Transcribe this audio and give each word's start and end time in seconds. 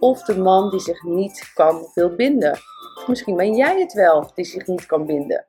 of 0.00 0.22
de 0.22 0.38
man 0.38 0.70
die 0.70 0.80
zich 0.80 1.02
niet 1.02 1.50
kan 1.54 1.90
wil 1.94 2.14
binden. 2.14 2.58
Misschien 3.06 3.36
ben 3.36 3.54
jij 3.54 3.80
het 3.80 3.92
wel 3.92 4.30
die 4.34 4.44
zich 4.44 4.66
niet 4.66 4.86
kan 4.86 5.06
binden. 5.06 5.46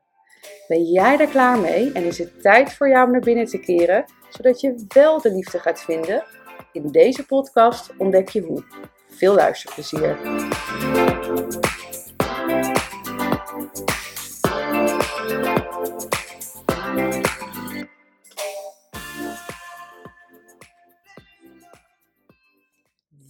Ben 0.68 0.82
jij 0.82 1.16
daar 1.16 1.26
klaar 1.26 1.58
mee 1.58 1.92
en 1.92 2.04
is 2.04 2.18
het 2.18 2.42
tijd 2.42 2.72
voor 2.72 2.88
jou 2.88 3.06
om 3.06 3.12
naar 3.12 3.20
binnen 3.20 3.46
te 3.46 3.58
keren, 3.58 4.04
zodat 4.28 4.60
je 4.60 4.84
wel 4.88 5.20
de 5.20 5.32
liefde 5.32 5.58
gaat 5.58 5.80
vinden? 5.80 6.24
In 6.72 6.88
deze 6.88 7.26
podcast 7.26 7.90
ontdek 7.98 8.28
je 8.28 8.40
hoe. 8.40 8.64
Veel 9.08 9.34
luisterplezier. 9.34 10.18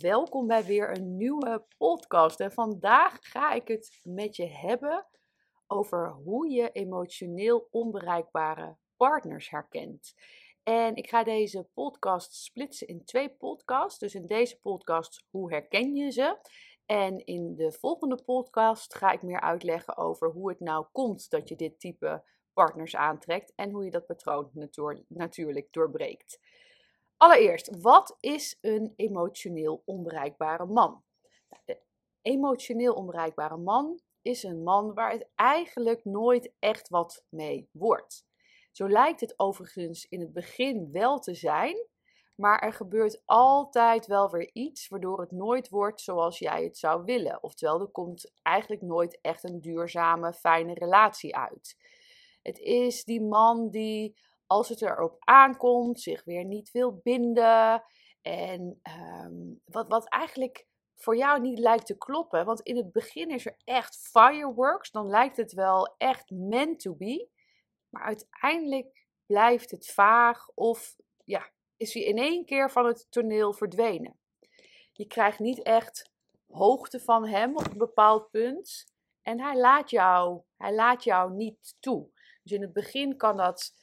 Welkom 0.03 0.47
bij 0.47 0.65
weer 0.65 0.97
een 0.97 1.17
nieuwe 1.17 1.65
podcast. 1.79 2.41
En 2.41 2.53
vandaag 2.53 3.19
ga 3.21 3.53
ik 3.53 3.69
het 3.69 4.01
met 4.03 4.37
je 4.37 4.47
hebben 4.47 5.07
over 5.67 6.13
hoe 6.13 6.51
je 6.51 6.71
emotioneel 6.71 7.69
onbereikbare 7.71 8.77
partners 8.97 9.51
herkent. 9.51 10.15
En 10.63 10.97
ik 10.97 11.09
ga 11.09 11.25
deze 11.25 11.69
podcast 11.75 12.35
splitsen 12.35 12.87
in 12.87 13.05
twee 13.05 13.31
podcasts. 13.31 13.99
Dus 13.99 14.15
in 14.15 14.27
deze 14.27 14.61
podcast, 14.61 15.25
hoe 15.31 15.53
herken 15.53 15.95
je 15.95 16.11
ze? 16.11 16.39
En 16.87 17.25
in 17.25 17.55
de 17.55 17.73
volgende 17.73 18.23
podcast 18.25 18.95
ga 18.95 19.13
ik 19.13 19.23
meer 19.23 19.41
uitleggen 19.41 19.97
over 19.97 20.31
hoe 20.31 20.49
het 20.49 20.61
nou 20.61 20.87
komt 20.93 21.31
dat 21.31 21.49
je 21.49 21.57
dit 21.57 21.81
type 21.81 22.25
partners 22.53 22.97
aantrekt 22.97 23.53
en 23.55 23.71
hoe 23.71 23.85
je 23.85 23.91
dat 23.91 24.07
patroon 24.07 24.51
natuurlijk 25.09 25.73
doorbreekt. 25.73 26.41
Allereerst, 27.23 27.81
wat 27.81 28.17
is 28.21 28.59
een 28.61 28.93
emotioneel 28.97 29.83
onbereikbare 29.85 30.67
man? 30.67 31.03
Nou, 31.49 31.63
de 31.65 31.81
emotioneel 32.23 32.95
onbereikbare 32.95 33.57
man 33.57 34.01
is 34.23 34.43
een 34.43 34.63
man 34.63 34.95
waar 34.95 35.11
het 35.11 35.29
eigenlijk 35.35 36.05
nooit 36.05 36.53
echt 36.59 36.89
wat 36.89 37.25
mee 37.29 37.69
wordt. 37.73 38.27
Zo 38.73 38.89
lijkt 38.89 39.21
het 39.21 39.35
overigens 39.37 40.07
in 40.09 40.21
het 40.21 40.33
begin 40.33 40.89
wel 40.93 41.19
te 41.19 41.35
zijn, 41.35 41.87
maar 42.35 42.59
er 42.59 42.73
gebeurt 42.73 43.23
altijd 43.25 44.07
wel 44.07 44.31
weer 44.31 44.51
iets 44.53 44.89
waardoor 44.89 45.21
het 45.21 45.31
nooit 45.31 45.69
wordt 45.69 46.01
zoals 46.01 46.39
jij 46.39 46.65
het 46.65 46.79
zou 46.79 47.05
willen. 47.05 47.43
Oftewel, 47.43 47.81
er 47.81 47.87
komt 47.91 48.33
eigenlijk 48.43 48.83
nooit 48.83 49.19
echt 49.21 49.45
een 49.45 49.61
duurzame, 49.61 50.33
fijne 50.33 50.75
relatie 50.75 51.37
uit. 51.37 51.77
Het 52.43 52.59
is 52.59 53.05
die 53.05 53.21
man 53.21 53.71
die 53.71 54.17
als 54.53 54.69
het 54.69 54.83
erop 54.83 55.17
aankomt, 55.19 56.01
zich 56.01 56.25
weer 56.25 56.45
niet 56.45 56.71
wil 56.71 57.01
binden. 57.03 57.85
En 58.23 58.79
ehm, 58.83 59.55
wat, 59.65 59.89
wat 59.89 60.09
eigenlijk 60.09 60.67
voor 60.95 61.17
jou 61.17 61.41
niet 61.41 61.59
lijkt 61.59 61.87
te 61.87 61.99
kloppen. 61.99 62.45
Want 62.45 62.61
in 62.61 62.77
het 62.77 62.93
begin 62.93 63.31
is 63.31 63.47
er 63.47 63.57
echt 63.65 63.97
fireworks. 63.97 64.91
Dan 64.91 65.07
lijkt 65.07 65.37
het 65.37 65.53
wel 65.53 65.95
echt 65.99 66.31
meant 66.31 66.81
to 66.81 66.95
be. 66.95 67.29
Maar 67.89 68.03
uiteindelijk 68.03 69.07
blijft 69.27 69.71
het 69.71 69.87
vaag 69.87 70.49
of 70.55 70.97
ja, 71.25 71.51
is 71.77 71.95
hij 71.95 72.03
in 72.03 72.19
één 72.19 72.45
keer 72.45 72.71
van 72.71 72.87
het 72.87 73.07
toneel 73.11 73.53
verdwenen. 73.53 74.19
Je 74.93 75.07
krijgt 75.07 75.39
niet 75.39 75.63
echt 75.63 76.11
hoogte 76.47 77.01
van 77.01 77.27
hem 77.27 77.57
op 77.57 77.67
een 77.67 77.79
bepaald 77.79 78.31
punt. 78.31 78.93
En 79.23 79.41
hij 79.41 79.59
laat 79.59 79.91
jou, 79.91 80.43
hij 80.57 80.75
laat 80.75 81.05
jou 81.05 81.33
niet 81.33 81.77
toe. 81.81 82.11
Dus 82.43 82.53
in 82.53 82.63
het 82.63 82.73
begin 82.73 83.17
kan 83.17 83.37
dat 83.37 83.82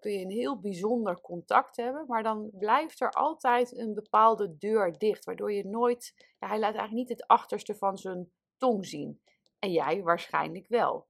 kun 0.00 0.12
je, 0.12 0.20
een 0.20 0.30
heel 0.30 0.60
bijzonder 0.60 1.20
contact 1.20 1.76
hebben, 1.76 2.04
maar 2.06 2.22
dan 2.22 2.50
blijft 2.52 3.00
er 3.00 3.10
altijd 3.10 3.76
een 3.78 3.94
bepaalde 3.94 4.56
deur 4.56 4.98
dicht, 4.98 5.24
waardoor 5.24 5.52
je 5.52 5.66
nooit, 5.66 6.14
ja, 6.38 6.48
hij 6.48 6.58
laat 6.58 6.74
eigenlijk 6.74 7.08
niet 7.08 7.18
het 7.18 7.26
achterste 7.26 7.74
van 7.74 7.98
zijn 7.98 8.32
tong 8.56 8.86
zien. 8.86 9.20
En 9.58 9.72
jij 9.72 10.02
waarschijnlijk 10.02 10.68
wel. 10.68 11.06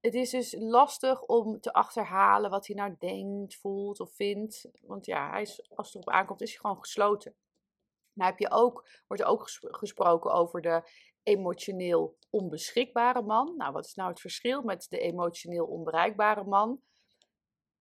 Het 0.00 0.14
is 0.14 0.30
dus 0.30 0.54
lastig 0.58 1.22
om 1.22 1.60
te 1.60 1.72
achterhalen 1.72 2.50
wat 2.50 2.66
hij 2.66 2.76
nou 2.76 2.94
denkt, 2.98 3.56
voelt 3.56 4.00
of 4.00 4.14
vindt. 4.14 4.70
Want 4.80 5.06
ja, 5.06 5.30
hij 5.30 5.42
is, 5.42 5.70
als 5.74 5.86
het 5.86 5.94
erop 5.94 6.14
aankomt, 6.14 6.40
is 6.40 6.50
hij 6.50 6.58
gewoon 6.60 6.78
gesloten. 6.78 7.34
Nou 8.12 8.30
heb 8.30 8.38
je 8.38 8.50
ook, 8.50 8.88
wordt 9.06 9.22
er 9.22 9.28
ook 9.28 9.48
gesproken 9.60 10.30
over 10.30 10.60
de 10.60 10.82
emotioneel 11.22 12.16
onbeschikbare 12.30 13.22
man. 13.22 13.54
Nou, 13.56 13.72
wat 13.72 13.84
is 13.84 13.94
nou 13.94 14.10
het 14.10 14.20
verschil 14.20 14.62
met 14.62 14.86
de 14.88 14.98
emotioneel 14.98 15.66
onbereikbare 15.66 16.44
man? 16.44 16.80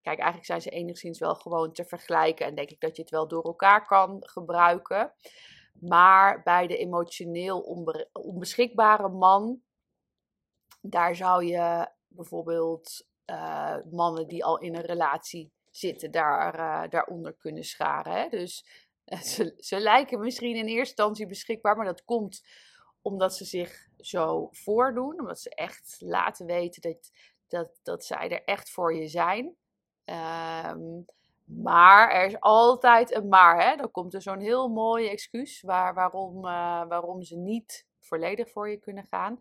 Kijk, 0.05 0.19
eigenlijk 0.19 0.45
zijn 0.45 0.61
ze 0.61 0.69
enigszins 0.69 1.19
wel 1.19 1.35
gewoon 1.35 1.71
te 1.73 1.85
vergelijken 1.85 2.45
en 2.45 2.55
denk 2.55 2.69
ik 2.69 2.79
dat 2.79 2.95
je 2.95 3.01
het 3.01 3.11
wel 3.11 3.27
door 3.27 3.43
elkaar 3.43 3.85
kan 3.85 4.17
gebruiken. 4.19 5.13
Maar 5.73 6.43
bij 6.43 6.67
de 6.67 6.77
emotioneel 6.77 7.59
onbeschikbare 8.11 9.09
man, 9.09 9.61
daar 10.81 11.15
zou 11.15 11.45
je 11.45 11.89
bijvoorbeeld 12.07 13.07
uh, 13.25 13.77
mannen 13.91 14.27
die 14.27 14.45
al 14.45 14.59
in 14.59 14.75
een 14.75 14.85
relatie 14.85 15.51
zitten, 15.71 16.11
daar, 16.11 16.59
uh, 16.59 16.89
daaronder 16.89 17.33
kunnen 17.33 17.63
scharen. 17.63 18.13
Hè? 18.13 18.29
Dus 18.29 18.65
ze, 19.33 19.53
ze 19.57 19.79
lijken 19.79 20.19
misschien 20.19 20.55
in 20.55 20.65
eerste 20.65 20.79
instantie 20.79 21.27
beschikbaar, 21.27 21.75
maar 21.75 21.85
dat 21.85 22.03
komt 22.03 22.43
omdat 23.01 23.35
ze 23.35 23.45
zich 23.45 23.87
zo 23.97 24.47
voordoen, 24.51 25.19
omdat 25.19 25.39
ze 25.39 25.49
echt 25.49 25.95
laten 25.99 26.45
weten 26.45 26.81
dat, 26.81 27.11
dat, 27.47 27.79
dat 27.83 28.05
zij 28.05 28.29
er 28.29 28.43
echt 28.43 28.69
voor 28.69 28.95
je 28.95 29.07
zijn. 29.07 29.55
Ehm, 30.05 31.01
maar 31.43 32.11
er 32.11 32.25
is 32.25 32.39
altijd 32.39 33.15
een 33.15 33.27
maar. 33.27 33.69
Hè? 33.69 33.75
Dan 33.75 33.91
komt 33.91 34.13
er 34.13 34.21
zo'n 34.21 34.39
heel 34.39 34.67
mooi 34.67 35.07
excuus 35.07 35.61
waar, 35.61 35.93
waarom, 35.93 36.37
uh, 36.37 36.87
waarom 36.87 37.23
ze 37.23 37.37
niet 37.37 37.87
volledig 37.99 38.49
voor 38.49 38.69
je 38.69 38.77
kunnen 38.77 39.05
gaan. 39.09 39.39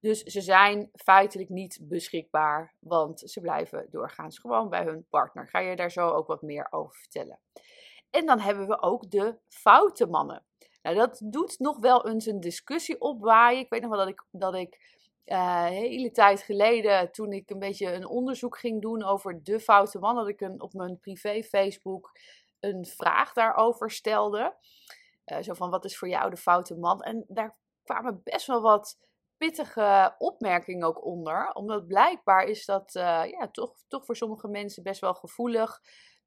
Dus 0.00 0.22
ze 0.22 0.40
zijn 0.40 0.90
feitelijk 0.92 1.48
niet 1.48 1.78
beschikbaar, 1.82 2.74
want 2.78 3.20
ze 3.24 3.40
blijven 3.40 3.86
doorgaans 3.90 4.38
gewoon 4.38 4.68
bij 4.68 4.84
hun 4.84 5.06
partner. 5.08 5.48
Ga 5.48 5.58
je 5.58 5.76
daar 5.76 5.90
zo 5.90 6.08
ook 6.08 6.26
wat 6.26 6.42
meer 6.42 6.66
over 6.70 6.94
vertellen. 6.94 7.38
En 8.10 8.26
dan 8.26 8.40
hebben 8.40 8.66
we 8.66 8.82
ook 8.82 9.10
de 9.10 9.38
foute 9.48 10.06
mannen. 10.06 10.44
Nou, 10.82 10.96
dat 10.96 11.20
doet 11.24 11.58
nog 11.58 11.78
wel 11.78 12.08
eens 12.08 12.26
een 12.26 12.40
discussie 12.40 13.00
opwaaien. 13.00 13.60
Ik 13.60 13.70
weet 13.70 13.80
nog 13.80 13.90
wel 13.90 13.98
dat 13.98 14.08
ik, 14.08 14.24
dat 14.30 14.54
ik 14.54 14.98
uh, 15.32 15.64
hele 15.64 16.10
tijd 16.10 16.42
geleden, 16.42 17.12
toen 17.12 17.32
ik 17.32 17.50
een 17.50 17.58
beetje 17.58 17.92
een 17.92 18.06
onderzoek 18.06 18.58
ging 18.58 18.80
doen 18.82 19.04
over 19.04 19.42
de 19.42 19.60
foute 19.60 19.98
man, 19.98 20.14
dat 20.14 20.28
ik 20.28 20.40
een, 20.40 20.60
op 20.60 20.72
mijn 20.72 20.98
privé 20.98 21.42
Facebook 21.42 22.12
een 22.60 22.86
vraag 22.86 23.32
daarover 23.32 23.90
stelde. 23.90 24.56
Uh, 25.26 25.38
zo 25.40 25.54
van, 25.54 25.70
wat 25.70 25.84
is 25.84 25.98
voor 25.98 26.08
jou 26.08 26.30
de 26.30 26.36
foute 26.36 26.74
man? 26.76 27.02
En 27.02 27.24
daar 27.28 27.56
kwamen 27.82 28.20
best 28.24 28.46
wel 28.46 28.60
wat 28.60 28.98
pittige 29.36 30.14
opmerkingen 30.18 30.86
ook 30.86 31.04
onder. 31.04 31.52
Omdat 31.52 31.86
blijkbaar 31.86 32.44
is 32.44 32.64
dat 32.64 32.94
uh, 32.94 33.22
ja, 33.26 33.48
toch, 33.50 33.74
toch 33.88 34.04
voor 34.04 34.16
sommige 34.16 34.48
mensen 34.48 34.82
best 34.82 35.00
wel 35.00 35.14
gevoelig 35.14 35.80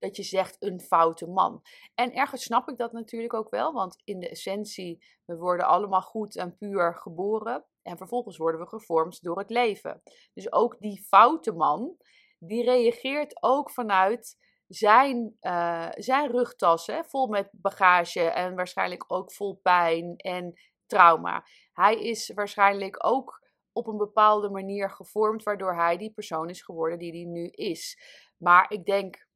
dat 0.04 0.16
je 0.16 0.24
zegt 0.24 0.56
een 0.60 0.80
foute 0.80 1.28
man. 1.28 1.62
En 1.96 2.14
ergens 2.14 2.44
snap 2.44 2.70
ik 2.70 2.78
dat 2.78 2.92
natuurlijk 2.92 3.34
ook 3.34 3.50
wel, 3.50 3.74
want 3.74 4.02
in 4.04 4.20
de 4.20 4.30
essentie, 4.30 5.06
we 5.26 5.36
worden 5.36 5.68
allemaal 5.68 6.02
goed 6.02 6.36
en 6.36 6.58
puur 6.58 6.96
geboren. 6.96 7.66
En 7.82 7.98
vervolgens 7.98 8.38
worden 8.38 8.62
we 8.62 8.68
gevormd 8.68 9.24
door 9.24 9.38
het 9.38 9.50
leven. 9.50 10.02
Dus 10.34 10.52
ook 10.52 10.80
die 10.80 11.06
foute 11.08 11.52
man, 11.52 11.98
die 12.40 12.64
reageert 12.64 13.44
ook 13.44 13.72
vanuit 13.72 14.38
zijn, 14.68 15.38
uh, 15.42 15.90
zijn 15.92 16.32
rugtas, 16.32 16.88
hè, 16.88 17.04
vol 17.04 17.28
met 17.28 17.50
bagage 17.52 18.22
en 18.22 18.56
waarschijnlijk 18.56 19.04
ook 19.08 19.34
vol 19.34 19.60
pijn 19.62 20.16
en 20.16 20.54
trauma. 20.86 21.46
Hij 21.74 21.96
is 21.96 22.32
waarschijnlijk 22.34 23.06
ook 23.06 23.42
op 23.72 23.88
een 23.88 23.98
bepaalde 23.98 24.50
manier 24.50 24.90
gevormd, 24.90 25.44
waardoor 25.44 25.76
hij 25.76 25.98
die 25.98 26.14
persoon 26.14 26.50
is 26.50 26.62
geworden 26.62 27.00
die 27.00 27.12
hij 27.12 27.32
nu 27.32 27.48
is. 27.48 27.98
Maar 28.38 28.72
ik 28.72 28.86
denk, 28.86 29.28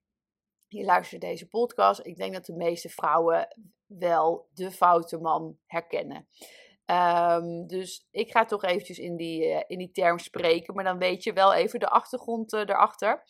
je 0.67 0.83
luistert 0.83 1.21
deze 1.21 1.47
podcast, 1.47 2.05
ik 2.05 2.17
denk 2.17 2.33
dat 2.33 2.45
de 2.45 2.55
meeste 2.55 2.89
vrouwen 2.89 3.47
wel 3.85 4.47
de 4.53 4.71
foute 4.71 5.17
man 5.17 5.57
herkennen. 5.65 6.27
Um, 6.85 7.67
dus 7.67 8.07
ik 8.11 8.31
ga 8.31 8.45
toch 8.45 8.63
eventjes 8.63 8.99
in 8.99 9.15
die, 9.15 9.45
uh, 9.45 9.61
in 9.67 9.77
die 9.77 9.91
term 9.91 10.19
spreken, 10.19 10.73
maar 10.73 10.83
dan 10.83 10.97
weet 10.97 11.23
je 11.23 11.33
wel 11.33 11.53
even 11.53 11.79
de 11.79 11.89
achtergrond 11.89 12.53
uh, 12.53 12.59
erachter. 12.59 13.23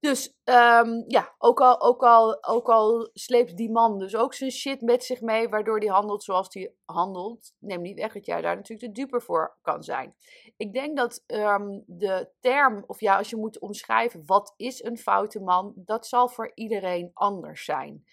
Dus 0.00 0.34
um, 0.44 1.04
ja, 1.06 1.34
ook 1.38 1.60
al, 1.60 1.80
ook, 1.80 2.02
al, 2.02 2.44
ook 2.44 2.68
al 2.68 3.10
sleept 3.12 3.56
die 3.56 3.70
man 3.70 3.98
dus 3.98 4.16
ook 4.16 4.34
zijn 4.34 4.50
shit 4.50 4.80
met 4.80 5.04
zich 5.04 5.20
mee, 5.20 5.48
waardoor 5.48 5.78
hij 5.78 5.88
handelt 5.88 6.24
zoals 6.24 6.54
hij 6.54 6.74
handelt, 6.84 7.54
neem 7.58 7.80
niet 7.80 7.98
weg 7.98 8.12
dat 8.12 8.26
jij 8.26 8.40
daar 8.40 8.56
natuurlijk 8.56 8.94
de 8.94 9.00
duper 9.00 9.22
voor 9.22 9.56
kan 9.62 9.82
zijn. 9.82 10.14
Ik 10.56 10.72
denk 10.72 10.96
dat 10.96 11.24
um, 11.26 11.84
de 11.86 12.28
term, 12.40 12.84
of 12.86 13.00
ja, 13.00 13.16
als 13.16 13.30
je 13.30 13.36
moet 13.36 13.58
omschrijven 13.58 14.22
wat 14.26 14.54
is 14.56 14.82
een 14.82 14.98
foute 14.98 15.40
man, 15.40 15.72
dat 15.76 16.06
zal 16.06 16.28
voor 16.28 16.52
iedereen 16.54 17.10
anders 17.14 17.64
zijn. 17.64 18.04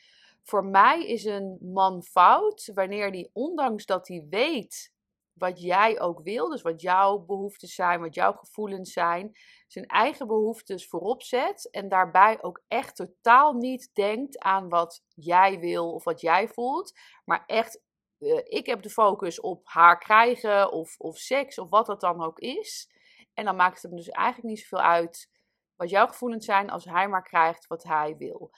Voor 0.44 0.66
mij 0.66 1.08
is 1.08 1.26
een 1.26 1.58
man 1.62 2.04
fout 2.04 2.72
wanneer 2.74 3.10
hij, 3.10 3.30
ondanks 3.34 3.86
dat 3.86 4.08
hij 4.08 4.26
weet 4.30 4.93
wat 5.34 5.62
jij 5.62 6.02
ook 6.02 6.22
wil, 6.24 6.50
dus 6.50 6.62
wat 6.62 6.82
jouw 6.82 7.18
behoeftes 7.18 7.76
zijn, 7.76 8.00
wat 8.00 8.16
jouw 8.16 8.34
gevoelens 8.34 8.94
zijn, 8.94 9.32
zijn 9.68 9.86
eigen 9.86 10.28
behoeftes 10.28 10.88
voorop 10.88 11.24
zet 11.24 11.70
en 11.72 11.90
daarbij 11.90 12.44
ook 12.44 12.64
echt 12.68 12.96
totaal 12.96 13.54
niet 13.54 13.90
denkt 13.94 14.40
aan 14.40 14.70
wat 14.70 15.04
jij 15.14 15.60
wil 15.60 15.94
of 15.94 16.04
wat 16.04 16.22
jij 16.22 16.48
voelt, 16.48 17.00
maar 17.26 17.44
echt, 17.46 17.82
uh, 18.20 18.42
ik 18.44 18.66
heb 18.66 18.82
de 18.82 18.90
focus 18.90 19.40
op 19.40 19.62
haar 19.64 19.98
krijgen 19.98 20.72
of, 20.72 20.96
of 20.98 21.18
seks 21.18 21.60
of 21.60 21.70
wat 21.70 21.86
dat 21.86 22.02
dan 22.02 22.24
ook 22.24 22.40
is. 22.40 22.92
En 23.34 23.46
dan 23.46 23.56
maakt 23.56 23.82
het 23.82 23.84
hem 23.84 23.96
dus 23.96 24.10
eigenlijk 24.10 24.48
niet 24.48 24.60
zoveel 24.60 24.86
uit 24.86 25.32
wat 25.76 25.90
jouw 25.90 26.08
gevoelens 26.08 26.46
zijn 26.46 26.70
als 26.70 26.86
hij 26.86 27.08
maar 27.08 27.24
krijgt 27.24 27.68
wat 27.68 27.84
hij 27.84 28.16
wil. 28.18 28.52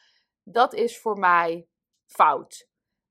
Dat 0.44 0.74
is 0.74 1.00
voor 1.00 1.20
mij 1.20 1.68
fout. 2.06 2.68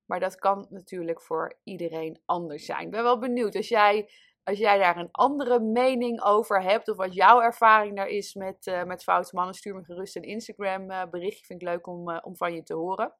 Maar 0.07 0.21
dat 0.21 0.37
kan 0.37 0.67
natuurlijk 0.71 1.23
voor 1.23 1.59
iedereen 1.63 2.23
anders 2.25 2.65
zijn. 2.65 2.85
Ik 2.85 2.91
ben 2.91 3.03
wel 3.03 3.19
benieuwd 3.19 3.57
als 3.57 3.69
jij, 3.69 4.11
als 4.45 4.59
jij 4.59 4.79
daar 4.79 4.97
een 4.97 5.11
andere 5.11 5.61
mening 5.61 6.23
over 6.23 6.63
hebt. 6.63 6.89
Of 6.89 6.97
wat 6.97 7.15
jouw 7.15 7.41
ervaring 7.41 7.97
daar 7.97 8.09
is 8.09 8.35
met, 8.35 8.67
uh, 8.67 8.83
met 8.83 9.03
foute 9.03 9.35
mannen. 9.35 9.55
Stuur 9.55 9.75
me 9.75 9.85
gerust 9.85 10.17
een 10.17 10.23
Instagram 10.23 10.91
uh, 10.91 11.03
berichtje. 11.11 11.45
Vind 11.45 11.63
ik 11.63 11.69
leuk 11.69 11.87
om, 11.87 12.11
uh, 12.11 12.19
om 12.23 12.37
van 12.37 12.55
je 12.55 12.63
te 12.63 12.75
horen. 12.75 13.15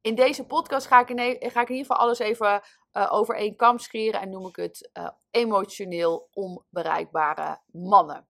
In 0.00 0.14
deze 0.14 0.46
podcast 0.46 0.86
ga 0.86 1.00
ik 1.00 1.10
in, 1.10 1.18
e-, 1.18 1.50
ga 1.50 1.60
ik 1.60 1.68
in 1.68 1.74
ieder 1.74 1.90
geval 1.90 1.96
alles 1.96 2.18
even 2.18 2.62
over 3.10 3.36
één 3.36 3.56
kam 3.56 3.78
scheren. 3.78 4.20
En 4.20 4.30
noem 4.30 4.46
ik 4.46 4.56
het 4.56 4.90
emotioneel 5.30 6.28
onbereikbare 6.32 7.60
mannen. 7.66 8.26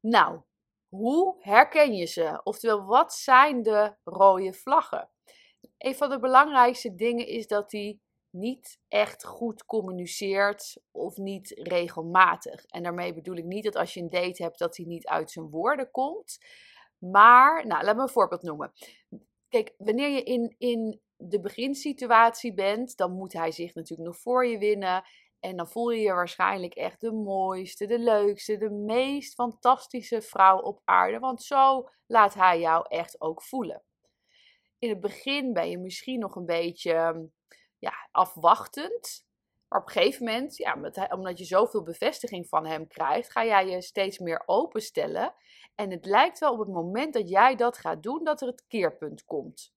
Nou, 0.00 0.40
hoe 0.88 1.36
herken 1.40 1.94
je 1.94 2.06
ze? 2.06 2.40
Oftewel, 2.42 2.84
wat 2.84 3.14
zijn 3.14 3.62
de 3.62 3.94
rode 4.04 4.52
vlaggen? 4.52 5.08
Een 5.78 5.94
van 5.94 6.10
de 6.10 6.18
belangrijkste 6.18 6.94
dingen 6.94 7.26
is 7.26 7.46
dat 7.46 7.72
hij 7.72 7.98
niet 8.34 8.78
echt 8.88 9.24
goed 9.24 9.64
communiceert 9.64 10.76
of 10.90 11.16
niet 11.16 11.50
regelmatig. 11.50 12.64
En 12.64 12.82
daarmee 12.82 13.14
bedoel 13.14 13.36
ik 13.36 13.44
niet 13.44 13.64
dat 13.64 13.76
als 13.76 13.94
je 13.94 14.00
een 14.00 14.10
date 14.10 14.42
hebt 14.42 14.58
dat 14.58 14.76
hij 14.76 14.86
niet 14.86 15.06
uit 15.06 15.30
zijn 15.30 15.50
woorden 15.50 15.90
komt. 15.90 16.38
Maar, 16.98 17.66
nou, 17.66 17.84
laat 17.84 17.96
me 17.96 18.02
een 18.02 18.08
voorbeeld 18.08 18.42
noemen. 18.42 18.72
Kijk, 19.48 19.74
wanneer 19.78 20.08
je 20.08 20.22
in, 20.22 20.54
in 20.58 21.00
de 21.16 21.40
beginsituatie 21.40 22.54
bent, 22.54 22.96
dan 22.96 23.12
moet 23.12 23.32
hij 23.32 23.52
zich 23.52 23.74
natuurlijk 23.74 24.08
nog 24.08 24.18
voor 24.18 24.46
je 24.46 24.58
winnen. 24.58 25.02
En 25.40 25.56
dan 25.56 25.68
voel 25.68 25.90
je 25.90 26.00
je 26.00 26.12
waarschijnlijk 26.12 26.74
echt 26.74 27.00
de 27.00 27.12
mooiste, 27.12 27.86
de 27.86 27.98
leukste, 27.98 28.56
de 28.56 28.70
meest 28.70 29.34
fantastische 29.34 30.22
vrouw 30.22 30.58
op 30.58 30.80
aarde. 30.84 31.18
Want 31.18 31.42
zo 31.42 31.88
laat 32.06 32.34
hij 32.34 32.60
jou 32.60 32.86
echt 32.88 33.20
ook 33.20 33.42
voelen 33.42 33.82
in 34.84 34.90
het 34.90 35.00
begin 35.00 35.52
ben 35.52 35.70
je 35.70 35.78
misschien 35.78 36.18
nog 36.18 36.36
een 36.36 36.46
beetje 36.46 36.92
ehm, 36.92 37.24
ja, 37.78 38.08
afwachtend. 38.10 39.26
Maar 39.68 39.80
op 39.80 39.86
een 39.86 39.92
gegeven 39.92 40.24
moment, 40.24 40.56
ja, 40.56 40.78
omdat 41.10 41.38
je 41.38 41.44
zoveel 41.44 41.82
bevestiging 41.82 42.48
van 42.48 42.66
hem 42.66 42.86
krijgt, 42.86 43.30
ga 43.30 43.44
jij 43.44 43.66
je 43.66 43.82
steeds 43.82 44.18
meer 44.18 44.42
openstellen. 44.46 45.34
En 45.74 45.90
het 45.90 46.04
lijkt 46.06 46.38
wel 46.38 46.52
op 46.52 46.58
het 46.58 46.68
moment 46.68 47.12
dat 47.12 47.28
jij 47.28 47.56
dat 47.56 47.78
gaat 47.78 48.02
doen, 48.02 48.24
dat 48.24 48.40
er 48.40 48.46
het 48.46 48.64
keerpunt 48.66 49.24
komt. 49.24 49.72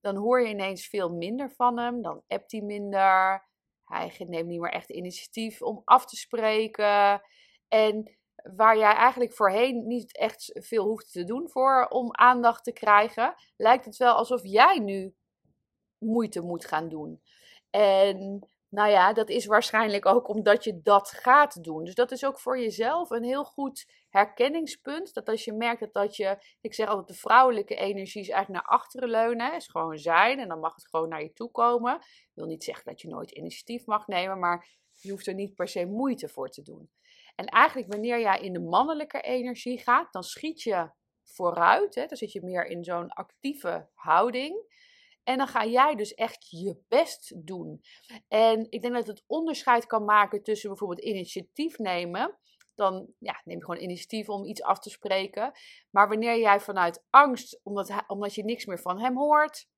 Dan 0.00 0.16
hoor 0.16 0.40
je 0.40 0.48
ineens 0.48 0.86
veel 0.86 1.10
minder 1.10 1.50
van 1.50 1.78
hem, 1.78 2.02
dan 2.02 2.22
appt 2.26 2.52
hij 2.52 2.60
minder. 2.60 3.44
Hij 3.84 4.14
neemt 4.18 4.46
niet 4.46 4.60
meer 4.60 4.72
echt 4.72 4.90
initiatief 4.90 5.62
om 5.62 5.82
af 5.84 6.06
te 6.06 6.16
spreken. 6.16 7.22
En 7.68 8.16
waar 8.56 8.78
jij 8.78 8.92
eigenlijk 8.92 9.32
voorheen 9.32 9.86
niet 9.86 10.16
echt 10.16 10.50
veel 10.52 10.84
hoeft 10.84 11.12
te 11.12 11.24
doen 11.24 11.48
voor 11.48 11.86
om 11.88 12.14
aandacht 12.14 12.64
te 12.64 12.72
krijgen, 12.72 13.34
lijkt 13.56 13.84
het 13.84 13.96
wel 13.96 14.14
alsof 14.14 14.40
jij 14.42 14.78
nu 14.78 15.14
moeite 15.98 16.40
moet 16.40 16.64
gaan 16.64 16.88
doen. 16.88 17.22
En 17.70 18.48
nou 18.68 18.90
ja, 18.90 19.12
dat 19.12 19.28
is 19.28 19.46
waarschijnlijk 19.46 20.06
ook 20.06 20.28
omdat 20.28 20.64
je 20.64 20.80
dat 20.82 21.10
gaat 21.10 21.64
doen. 21.64 21.84
Dus 21.84 21.94
dat 21.94 22.10
is 22.12 22.24
ook 22.24 22.38
voor 22.38 22.60
jezelf 22.60 23.10
een 23.10 23.24
heel 23.24 23.44
goed 23.44 23.90
herkenningspunt. 24.08 25.14
Dat 25.14 25.28
als 25.28 25.44
je 25.44 25.52
merkt 25.52 25.80
dat, 25.80 25.92
dat 25.92 26.16
je, 26.16 26.38
ik 26.60 26.74
zeg 26.74 26.88
altijd, 26.88 27.08
de 27.08 27.14
vrouwelijke 27.14 27.74
energie 27.74 28.20
is 28.20 28.28
eigenlijk 28.28 28.64
naar 28.64 28.78
achteren 28.78 29.08
leunen. 29.08 29.54
Is 29.54 29.66
gewoon 29.66 29.98
zijn 29.98 30.38
en 30.38 30.48
dan 30.48 30.60
mag 30.60 30.74
het 30.74 30.88
gewoon 30.88 31.08
naar 31.08 31.22
je 31.22 31.32
toe 31.32 31.50
komen. 31.50 31.94
Ik 31.94 32.30
wil 32.34 32.46
niet 32.46 32.64
zeggen 32.64 32.84
dat 32.84 33.00
je 33.00 33.08
nooit 33.08 33.30
initiatief 33.30 33.86
mag 33.86 34.06
nemen, 34.06 34.38
maar 34.38 34.68
je 34.92 35.10
hoeft 35.10 35.26
er 35.26 35.34
niet 35.34 35.54
per 35.54 35.68
se 35.68 35.86
moeite 35.86 36.28
voor 36.28 36.48
te 36.48 36.62
doen. 36.62 36.90
En 37.34 37.46
eigenlijk 37.46 37.92
wanneer 37.92 38.20
jij 38.20 38.40
in 38.40 38.52
de 38.52 38.60
mannelijke 38.60 39.20
energie 39.20 39.78
gaat, 39.78 40.12
dan 40.12 40.22
schiet 40.22 40.62
je 40.62 40.90
vooruit. 41.24 41.94
Hè? 41.94 42.06
Dan 42.06 42.16
zit 42.16 42.32
je 42.32 42.42
meer 42.42 42.66
in 42.66 42.84
zo'n 42.84 43.08
actieve 43.08 43.88
houding. 43.94 44.72
En 45.22 45.38
dan 45.38 45.46
ga 45.46 45.64
jij 45.64 45.94
dus 45.94 46.14
echt 46.14 46.50
je 46.50 46.82
best 46.88 47.46
doen. 47.46 47.80
En 48.28 48.66
ik 48.70 48.82
denk 48.82 48.94
dat 48.94 49.06
het 49.06 49.24
onderscheid 49.26 49.86
kan 49.86 50.04
maken 50.04 50.42
tussen 50.42 50.68
bijvoorbeeld 50.68 51.00
initiatief 51.00 51.78
nemen. 51.78 52.38
Dan 52.74 53.12
ja, 53.18 53.40
neem 53.44 53.56
je 53.56 53.64
gewoon 53.64 53.82
initiatief 53.82 54.28
om 54.28 54.44
iets 54.44 54.62
af 54.62 54.78
te 54.78 54.90
spreken. 54.90 55.52
Maar 55.90 56.08
wanneer 56.08 56.38
jij 56.38 56.60
vanuit 56.60 57.04
angst, 57.10 57.60
omdat, 57.62 58.04
omdat 58.06 58.34
je 58.34 58.44
niks 58.44 58.66
meer 58.66 58.78
van 58.78 59.00
hem 59.00 59.16
hoort, 59.16 59.68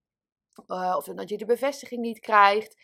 uh, 0.67 0.94
of 0.97 1.08
omdat 1.08 1.29
je 1.29 1.37
de 1.37 1.44
bevestiging 1.44 2.00
niet 2.00 2.20
krijgt, 2.20 2.75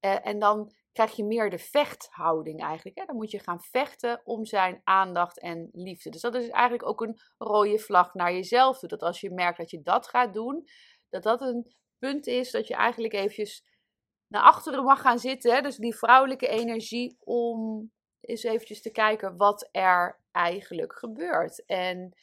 uh, 0.00 0.26
en 0.26 0.38
dan 0.38 0.72
krijg 0.92 1.16
je 1.16 1.24
meer 1.24 1.50
de 1.50 1.58
vechthouding 1.58 2.62
eigenlijk. 2.62 2.98
Hè? 2.98 3.04
Dan 3.04 3.16
moet 3.16 3.30
je 3.30 3.38
gaan 3.38 3.60
vechten 3.60 4.20
om 4.24 4.44
zijn 4.44 4.80
aandacht 4.84 5.40
en 5.40 5.68
liefde. 5.72 6.10
Dus 6.10 6.20
dat 6.20 6.34
is 6.34 6.48
eigenlijk 6.48 6.88
ook 6.88 7.00
een 7.00 7.18
rode 7.38 7.78
vlag 7.78 8.14
naar 8.14 8.32
jezelf 8.32 8.78
toe. 8.78 8.88
Dat 8.88 9.02
als 9.02 9.20
je 9.20 9.30
merkt 9.30 9.58
dat 9.58 9.70
je 9.70 9.82
dat 9.82 10.08
gaat 10.08 10.34
doen, 10.34 10.64
dat 11.08 11.22
dat 11.22 11.40
een 11.40 11.74
punt 11.98 12.26
is 12.26 12.50
dat 12.50 12.66
je 12.66 12.74
eigenlijk 12.74 13.14
eventjes 13.14 13.64
naar 14.28 14.42
achteren 14.42 14.84
mag 14.84 15.00
gaan 15.00 15.18
zitten. 15.18 15.54
Hè? 15.54 15.60
Dus 15.60 15.76
die 15.76 15.96
vrouwelijke 15.96 16.48
energie 16.48 17.16
om 17.20 17.90
eens 18.20 18.42
eventjes 18.42 18.82
te 18.82 18.90
kijken 18.90 19.36
wat 19.36 19.68
er 19.70 20.20
eigenlijk 20.30 20.92
gebeurt. 20.92 21.64
En 21.66 22.16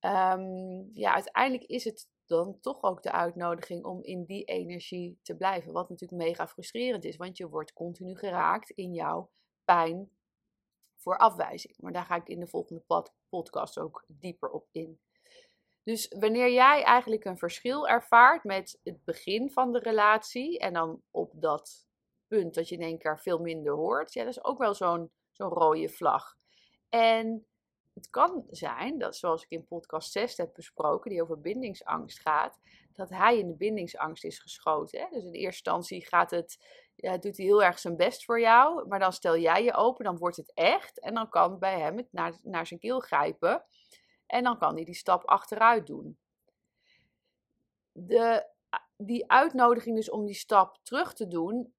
um, 0.00 0.90
ja, 0.92 1.14
uiteindelijk 1.14 1.64
is 1.64 1.84
het 1.84 2.08
dan 2.26 2.60
toch 2.60 2.82
ook 2.82 3.02
de 3.02 3.12
uitnodiging 3.12 3.84
om 3.84 4.02
in 4.02 4.24
die 4.24 4.44
energie 4.44 5.18
te 5.22 5.36
blijven. 5.36 5.72
Wat 5.72 5.88
natuurlijk 5.88 6.22
mega 6.22 6.48
frustrerend 6.48 7.04
is, 7.04 7.16
want 7.16 7.36
je 7.36 7.48
wordt 7.48 7.72
continu 7.72 8.16
geraakt 8.16 8.70
in 8.70 8.92
jouw 8.92 9.30
pijn 9.64 10.10
voor 10.96 11.18
afwijzing. 11.18 11.74
Maar 11.78 11.92
daar 11.92 12.04
ga 12.04 12.16
ik 12.16 12.28
in 12.28 12.40
de 12.40 12.46
volgende 12.46 12.84
podcast 13.28 13.78
ook 13.78 14.04
dieper 14.08 14.50
op 14.50 14.68
in. 14.70 15.00
Dus 15.82 16.14
wanneer 16.18 16.52
jij 16.52 16.82
eigenlijk 16.82 17.24
een 17.24 17.38
verschil 17.38 17.88
ervaart 17.88 18.44
met 18.44 18.80
het 18.82 19.04
begin 19.04 19.50
van 19.50 19.72
de 19.72 19.78
relatie 19.78 20.58
en 20.58 20.72
dan 20.72 21.02
op 21.10 21.32
dat 21.34 21.88
punt 22.26 22.54
dat 22.54 22.68
je 22.68 22.74
in 22.74 22.82
één 22.82 22.98
keer 22.98 23.20
veel 23.20 23.38
minder 23.38 23.74
hoort, 23.74 24.12
ja, 24.12 24.24
dat 24.24 24.36
is 24.36 24.44
ook 24.44 24.58
wel 24.58 24.74
zo'n 24.74 25.10
zo'n 25.30 25.48
rode 25.48 25.88
vlag. 25.88 26.36
En 26.88 27.46
het 27.96 28.10
kan 28.10 28.44
zijn 28.50 28.98
dat, 28.98 29.16
zoals 29.16 29.42
ik 29.42 29.50
in 29.50 29.66
podcast 29.66 30.12
6 30.12 30.36
heb 30.36 30.54
besproken, 30.54 31.10
die 31.10 31.22
over 31.22 31.40
bindingsangst 31.40 32.20
gaat, 32.20 32.58
dat 32.92 33.10
hij 33.10 33.38
in 33.38 33.46
de 33.46 33.56
bindingsangst 33.56 34.24
is 34.24 34.38
geschoten. 34.38 35.00
Hè? 35.00 35.06
Dus 35.10 35.24
in 35.24 35.32
eerste 35.32 35.44
instantie 35.44 36.06
gaat 36.06 36.30
het, 36.30 36.64
ja, 36.96 37.18
doet 37.18 37.36
hij 37.36 37.46
heel 37.46 37.62
erg 37.62 37.78
zijn 37.78 37.96
best 37.96 38.24
voor 38.24 38.40
jou, 38.40 38.88
maar 38.88 38.98
dan 38.98 39.12
stel 39.12 39.36
jij 39.36 39.64
je 39.64 39.74
open, 39.74 40.04
dan 40.04 40.18
wordt 40.18 40.36
het 40.36 40.52
echt 40.54 41.00
en 41.00 41.14
dan 41.14 41.28
kan 41.28 41.58
bij 41.58 41.80
hem 41.80 41.96
het 41.96 42.08
naar, 42.10 42.38
naar 42.42 42.66
zijn 42.66 42.80
keel 42.80 43.00
grijpen 43.00 43.64
en 44.26 44.44
dan 44.44 44.58
kan 44.58 44.74
hij 44.74 44.84
die 44.84 44.94
stap 44.94 45.24
achteruit 45.24 45.86
doen. 45.86 46.18
De, 47.92 48.46
die 48.96 49.30
uitnodiging 49.30 49.96
dus 49.96 50.10
om 50.10 50.24
die 50.24 50.34
stap 50.34 50.78
terug 50.82 51.14
te 51.14 51.28
doen, 51.28 51.74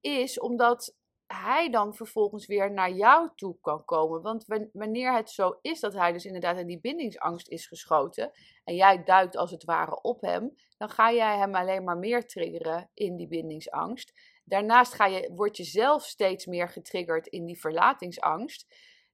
is 0.00 0.40
omdat 0.40 0.96
hij 1.28 1.70
dan 1.70 1.94
vervolgens 1.94 2.46
weer 2.46 2.72
naar 2.72 2.90
jou 2.90 3.30
toe 3.34 3.56
kan 3.60 3.84
komen. 3.84 4.22
Want 4.22 4.44
wanneer 4.72 5.14
het 5.14 5.30
zo 5.30 5.58
is 5.60 5.80
dat 5.80 5.92
hij 5.92 6.12
dus 6.12 6.24
inderdaad 6.24 6.58
in 6.58 6.66
die 6.66 6.80
bindingsangst 6.80 7.48
is 7.48 7.66
geschoten 7.66 8.30
en 8.64 8.74
jij 8.74 9.04
duikt 9.04 9.36
als 9.36 9.50
het 9.50 9.64
ware 9.64 10.00
op 10.02 10.20
hem, 10.20 10.54
dan 10.76 10.88
ga 10.88 11.12
jij 11.12 11.38
hem 11.38 11.54
alleen 11.54 11.84
maar 11.84 11.98
meer 11.98 12.26
triggeren 12.26 12.90
in 12.94 13.16
die 13.16 13.28
bindingsangst. 13.28 14.12
Daarnaast 14.44 14.94
ga 14.94 15.06
je, 15.06 15.30
word 15.34 15.56
je 15.56 15.64
zelf 15.64 16.04
steeds 16.04 16.46
meer 16.46 16.68
getriggerd 16.68 17.26
in 17.26 17.44
die 17.44 17.60
verlatingsangst. 17.60 18.66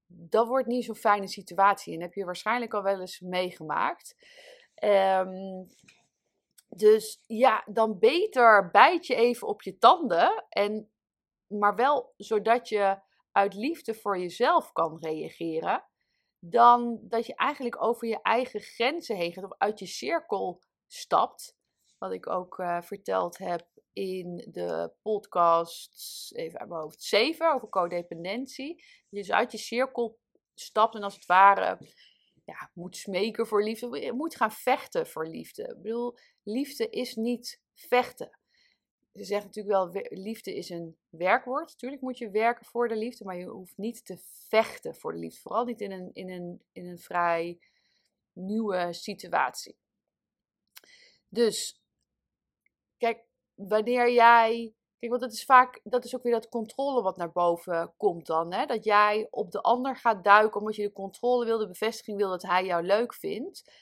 Dat 0.06 0.46
wordt 0.46 0.66
niet 0.66 0.84
zo'n 0.84 0.94
fijne 0.94 1.28
situatie 1.28 1.94
en 1.94 2.00
heb 2.00 2.14
je 2.14 2.24
waarschijnlijk 2.24 2.74
al 2.74 2.82
wel 2.82 3.00
eens 3.00 3.20
meegemaakt. 3.20 4.16
Um, 4.84 5.68
dus 6.68 7.22
ja, 7.26 7.64
dan 7.66 7.98
beter 7.98 8.70
bijt 8.70 9.06
je 9.06 9.14
even 9.14 9.48
op 9.48 9.62
je 9.62 9.78
tanden 9.78 10.44
en 10.48 10.88
maar 11.46 11.74
wel 11.74 12.12
zodat 12.16 12.68
je 12.68 12.98
uit 13.32 13.54
liefde 13.54 13.94
voor 13.94 14.18
jezelf 14.18 14.72
kan 14.72 14.98
reageren. 15.00 15.84
dan 16.46 16.98
dat 17.02 17.26
je 17.26 17.34
eigenlijk 17.34 17.82
over 17.82 18.08
je 18.08 18.22
eigen 18.22 18.60
grenzen 18.60 19.16
heen 19.16 19.32
gaat 19.32 19.44
of 19.44 19.54
uit 19.58 19.78
je 19.78 19.86
cirkel 19.86 20.62
stapt. 20.86 21.56
Wat 21.98 22.12
ik 22.12 22.28
ook 22.28 22.58
uh, 22.58 22.80
verteld 22.80 23.38
heb 23.38 23.66
in 23.92 24.48
de 24.50 24.92
podcast, 25.02 26.32
even 26.34 26.60
uit 26.60 26.68
mijn 26.68 26.80
hoofd, 26.80 27.02
7 27.02 27.54
over 27.54 27.68
codependentie. 27.68 28.84
Je 29.08 29.16
dus 29.18 29.32
uit 29.32 29.52
je 29.52 29.58
cirkel 29.58 30.18
stapt 30.54 30.94
en 30.94 31.02
als 31.02 31.14
het 31.14 31.26
ware 31.26 31.78
ja, 32.44 32.70
moet 32.74 32.96
smeken 32.96 33.46
voor 33.46 33.62
liefde. 33.62 34.12
Moet 34.12 34.36
gaan 34.36 34.52
vechten 34.52 35.06
voor 35.06 35.26
liefde. 35.26 35.62
Ik 35.62 35.82
bedoel, 35.82 36.18
liefde 36.42 36.88
is 36.90 37.14
niet 37.14 37.62
vechten. 37.74 38.38
Ze 39.14 39.24
zeggen 39.24 39.46
natuurlijk 39.46 39.92
wel, 39.92 40.02
liefde 40.08 40.54
is 40.54 40.70
een 40.70 40.96
werkwoord. 41.08 41.70
Natuurlijk 41.70 42.02
moet 42.02 42.18
je 42.18 42.30
werken 42.30 42.66
voor 42.66 42.88
de 42.88 42.96
liefde, 42.96 43.24
maar 43.24 43.36
je 43.36 43.46
hoeft 43.46 43.76
niet 43.76 44.04
te 44.04 44.18
vechten 44.48 44.94
voor 44.94 45.12
de 45.12 45.18
liefde. 45.18 45.40
Vooral 45.40 45.64
niet 45.64 45.80
in 45.80 45.92
een, 45.92 46.10
in 46.12 46.30
een, 46.30 46.62
in 46.72 46.86
een 46.86 46.98
vrij 46.98 47.58
nieuwe 48.32 48.92
situatie. 48.92 49.76
Dus, 51.28 51.82
kijk, 52.96 53.24
wanneer 53.54 54.12
jij. 54.12 54.74
Kijk, 54.98 55.12
want 55.12 55.22
dat 55.22 55.32
is 55.32 55.44
vaak, 55.44 55.80
dat 55.82 56.04
is 56.04 56.16
ook 56.16 56.22
weer 56.22 56.32
dat 56.32 56.48
controle 56.48 57.02
wat 57.02 57.16
naar 57.16 57.32
boven 57.32 57.94
komt 57.96 58.26
dan. 58.26 58.52
Hè? 58.52 58.66
Dat 58.66 58.84
jij 58.84 59.26
op 59.30 59.50
de 59.50 59.60
ander 59.60 59.96
gaat 59.96 60.24
duiken 60.24 60.60
omdat 60.60 60.76
je 60.76 60.82
de 60.82 60.92
controle 60.92 61.44
wil, 61.44 61.58
de 61.58 61.66
bevestiging 61.66 62.16
wil 62.16 62.28
dat 62.28 62.42
hij 62.42 62.64
jou 62.64 62.84
leuk 62.84 63.14
vindt. 63.14 63.72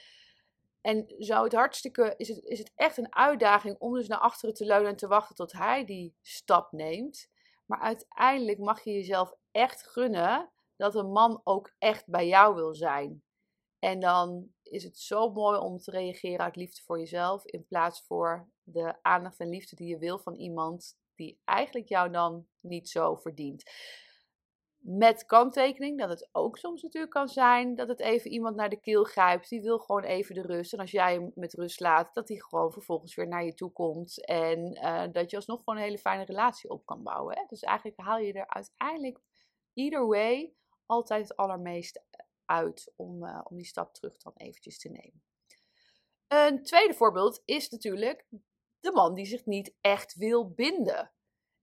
En 0.83 1.15
zou 1.19 1.45
het 1.45 1.53
hartstikke, 1.53 2.15
is 2.17 2.29
het, 2.29 2.45
is 2.45 2.59
het 2.59 2.73
echt 2.75 2.97
een 2.97 3.15
uitdaging 3.15 3.79
om 3.79 3.95
dus 3.95 4.09
naar 4.09 4.19
achteren 4.19 4.55
te 4.55 4.65
leunen 4.65 4.91
en 4.91 4.97
te 4.97 5.07
wachten 5.07 5.35
tot 5.35 5.53
hij 5.53 5.85
die 5.85 6.15
stap 6.21 6.73
neemt. 6.73 7.31
Maar 7.67 7.81
uiteindelijk 7.81 8.59
mag 8.59 8.85
je 8.85 8.93
jezelf 8.93 9.35
echt 9.51 9.91
gunnen 9.91 10.51
dat 10.77 10.95
een 10.95 11.13
man 11.13 11.41
ook 11.45 11.75
echt 11.79 12.07
bij 12.07 12.27
jou 12.27 12.55
wil 12.55 12.75
zijn. 12.75 13.23
En 13.79 14.01
dan 14.01 14.53
is 14.63 14.85
het 14.85 14.99
zo 14.99 15.31
mooi 15.31 15.59
om 15.59 15.79
te 15.79 15.91
reageren 15.91 16.45
uit 16.45 16.57
liefde 16.57 16.83
voor 16.83 16.99
jezelf 16.99 17.45
in 17.45 17.67
plaats 17.67 18.07
voor 18.07 18.49
de 18.63 18.95
aandacht 19.03 19.41
en 19.41 19.49
liefde 19.49 19.77
die 19.77 19.89
je 19.89 19.99
wil 19.99 20.19
van 20.19 20.35
iemand 20.35 20.97
die 21.15 21.41
eigenlijk 21.45 21.89
jou 21.89 22.11
dan 22.11 22.47
niet 22.61 22.89
zo 22.89 23.17
verdient. 23.17 23.63
Met 24.85 25.27
kanttekening 25.27 25.99
dat 25.99 26.09
het 26.09 26.29
ook 26.33 26.59
soms 26.59 26.83
natuurlijk 26.83 27.13
kan 27.13 27.29
zijn 27.29 27.75
dat 27.75 27.89
het 27.89 28.01
even 28.01 28.31
iemand 28.31 28.57
naar 28.57 28.69
de 28.69 28.81
keel 28.81 29.05
grijpt. 29.05 29.49
Die 29.49 29.63
wil 29.63 29.79
gewoon 29.79 30.03
even 30.03 30.35
de 30.35 30.43
rust. 30.43 30.73
En 30.73 30.79
als 30.79 30.91
jij 30.91 31.13
hem 31.15 31.33
met 31.35 31.55
rust 31.55 31.81
laat, 31.81 32.15
dat 32.15 32.29
hij 32.29 32.37
gewoon 32.37 32.73
vervolgens 32.73 33.15
weer 33.15 33.29
naar 33.29 33.45
je 33.45 33.55
toe 33.55 33.73
komt. 33.73 34.25
En 34.27 34.77
uh, 34.77 35.05
dat 35.13 35.31
je 35.31 35.37
alsnog 35.37 35.59
gewoon 35.59 35.77
een 35.77 35.85
hele 35.85 35.99
fijne 35.99 36.25
relatie 36.25 36.71
op 36.71 36.87
kan 36.87 37.03
bouwen. 37.03 37.37
Hè? 37.37 37.45
Dus 37.49 37.63
eigenlijk 37.63 38.01
haal 38.01 38.19
je 38.19 38.33
er 38.33 38.49
uiteindelijk, 38.49 39.21
either 39.75 40.07
way, 40.07 40.55
altijd 40.87 41.29
het 41.29 41.37
allermeeste 41.37 42.03
uit 42.45 42.93
om, 42.97 43.25
uh, 43.25 43.41
om 43.45 43.57
die 43.57 43.67
stap 43.67 43.95
terug 43.95 44.17
dan 44.17 44.33
eventjes 44.37 44.79
te 44.79 44.89
nemen. 44.89 45.23
Een 46.29 46.63
tweede 46.63 46.95
voorbeeld 46.95 47.43
is 47.45 47.69
natuurlijk 47.69 48.27
de 48.81 48.93
man 48.93 49.15
die 49.15 49.27
zich 49.27 49.47
niet 49.47 49.75
echt 49.81 50.15
wil 50.15 50.51
binden. 50.51 51.13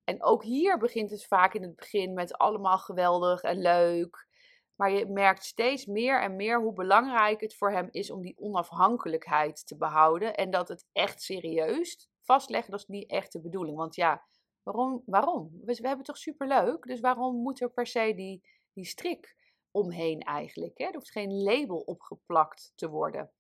En 0.10 0.24
ook 0.24 0.44
hier 0.44 0.78
begint 0.78 1.12
het 1.12 1.26
vaak 1.26 1.54
in 1.54 1.62
het 1.62 1.76
begin 1.76 2.14
met 2.14 2.38
allemaal 2.38 2.78
geweldig 2.78 3.42
en 3.42 3.62
leuk. 3.62 4.28
Maar 4.76 4.92
je 4.92 5.06
merkt 5.06 5.44
steeds 5.44 5.86
meer 5.86 6.22
en 6.22 6.36
meer 6.36 6.62
hoe 6.62 6.74
belangrijk 6.74 7.42
het 7.42 7.56
voor 7.56 7.72
hem 7.72 7.88
is 7.92 8.12
om 8.12 8.22
die 8.22 8.38
onafhankelijkheid 8.38 9.68
te 9.68 9.78
behouden. 9.78 10.36
En 10.36 10.52
dat 10.52 10.68
het 10.68 10.86
echt 10.92 11.22
serieus 11.22 12.10
vastleggen, 12.22 12.72
dat 12.72 12.80
is 12.80 12.88
niet 12.88 13.10
echt 13.10 13.32
de 13.32 13.42
bedoeling. 13.42 13.78
Want 13.78 13.96
ja, 13.96 14.24
waarom? 14.64 15.04
waarom? 15.06 15.50
We, 15.52 15.66
we 15.66 15.74
hebben 15.74 15.98
het 15.98 16.06
toch 16.06 16.18
superleuk? 16.18 16.84
Dus 16.84 17.00
waarom 17.00 17.36
moet 17.36 17.62
er 17.62 17.72
per 17.72 17.88
se 17.88 18.14
die, 18.16 18.44
die 18.74 18.86
strik 18.86 19.36
omheen 19.72 20.20
eigenlijk? 20.20 20.78
Hè? 20.78 20.86
Er 20.86 20.94
hoeft 20.94 21.12
geen 21.12 21.44
label 21.44 21.80
opgeplakt 21.80 22.72
te 22.76 22.90
worden. 22.90 23.32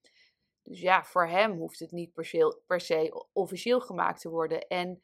Dus 0.63 0.81
ja, 0.81 1.03
voor 1.03 1.27
hem 1.27 1.57
hoeft 1.57 1.79
het 1.79 1.91
niet 1.91 2.13
per 2.13 2.25
se, 2.25 2.61
per 2.67 2.81
se 2.81 3.25
officieel 3.33 3.81
gemaakt 3.81 4.21
te 4.21 4.29
worden. 4.29 4.67
En 4.67 5.01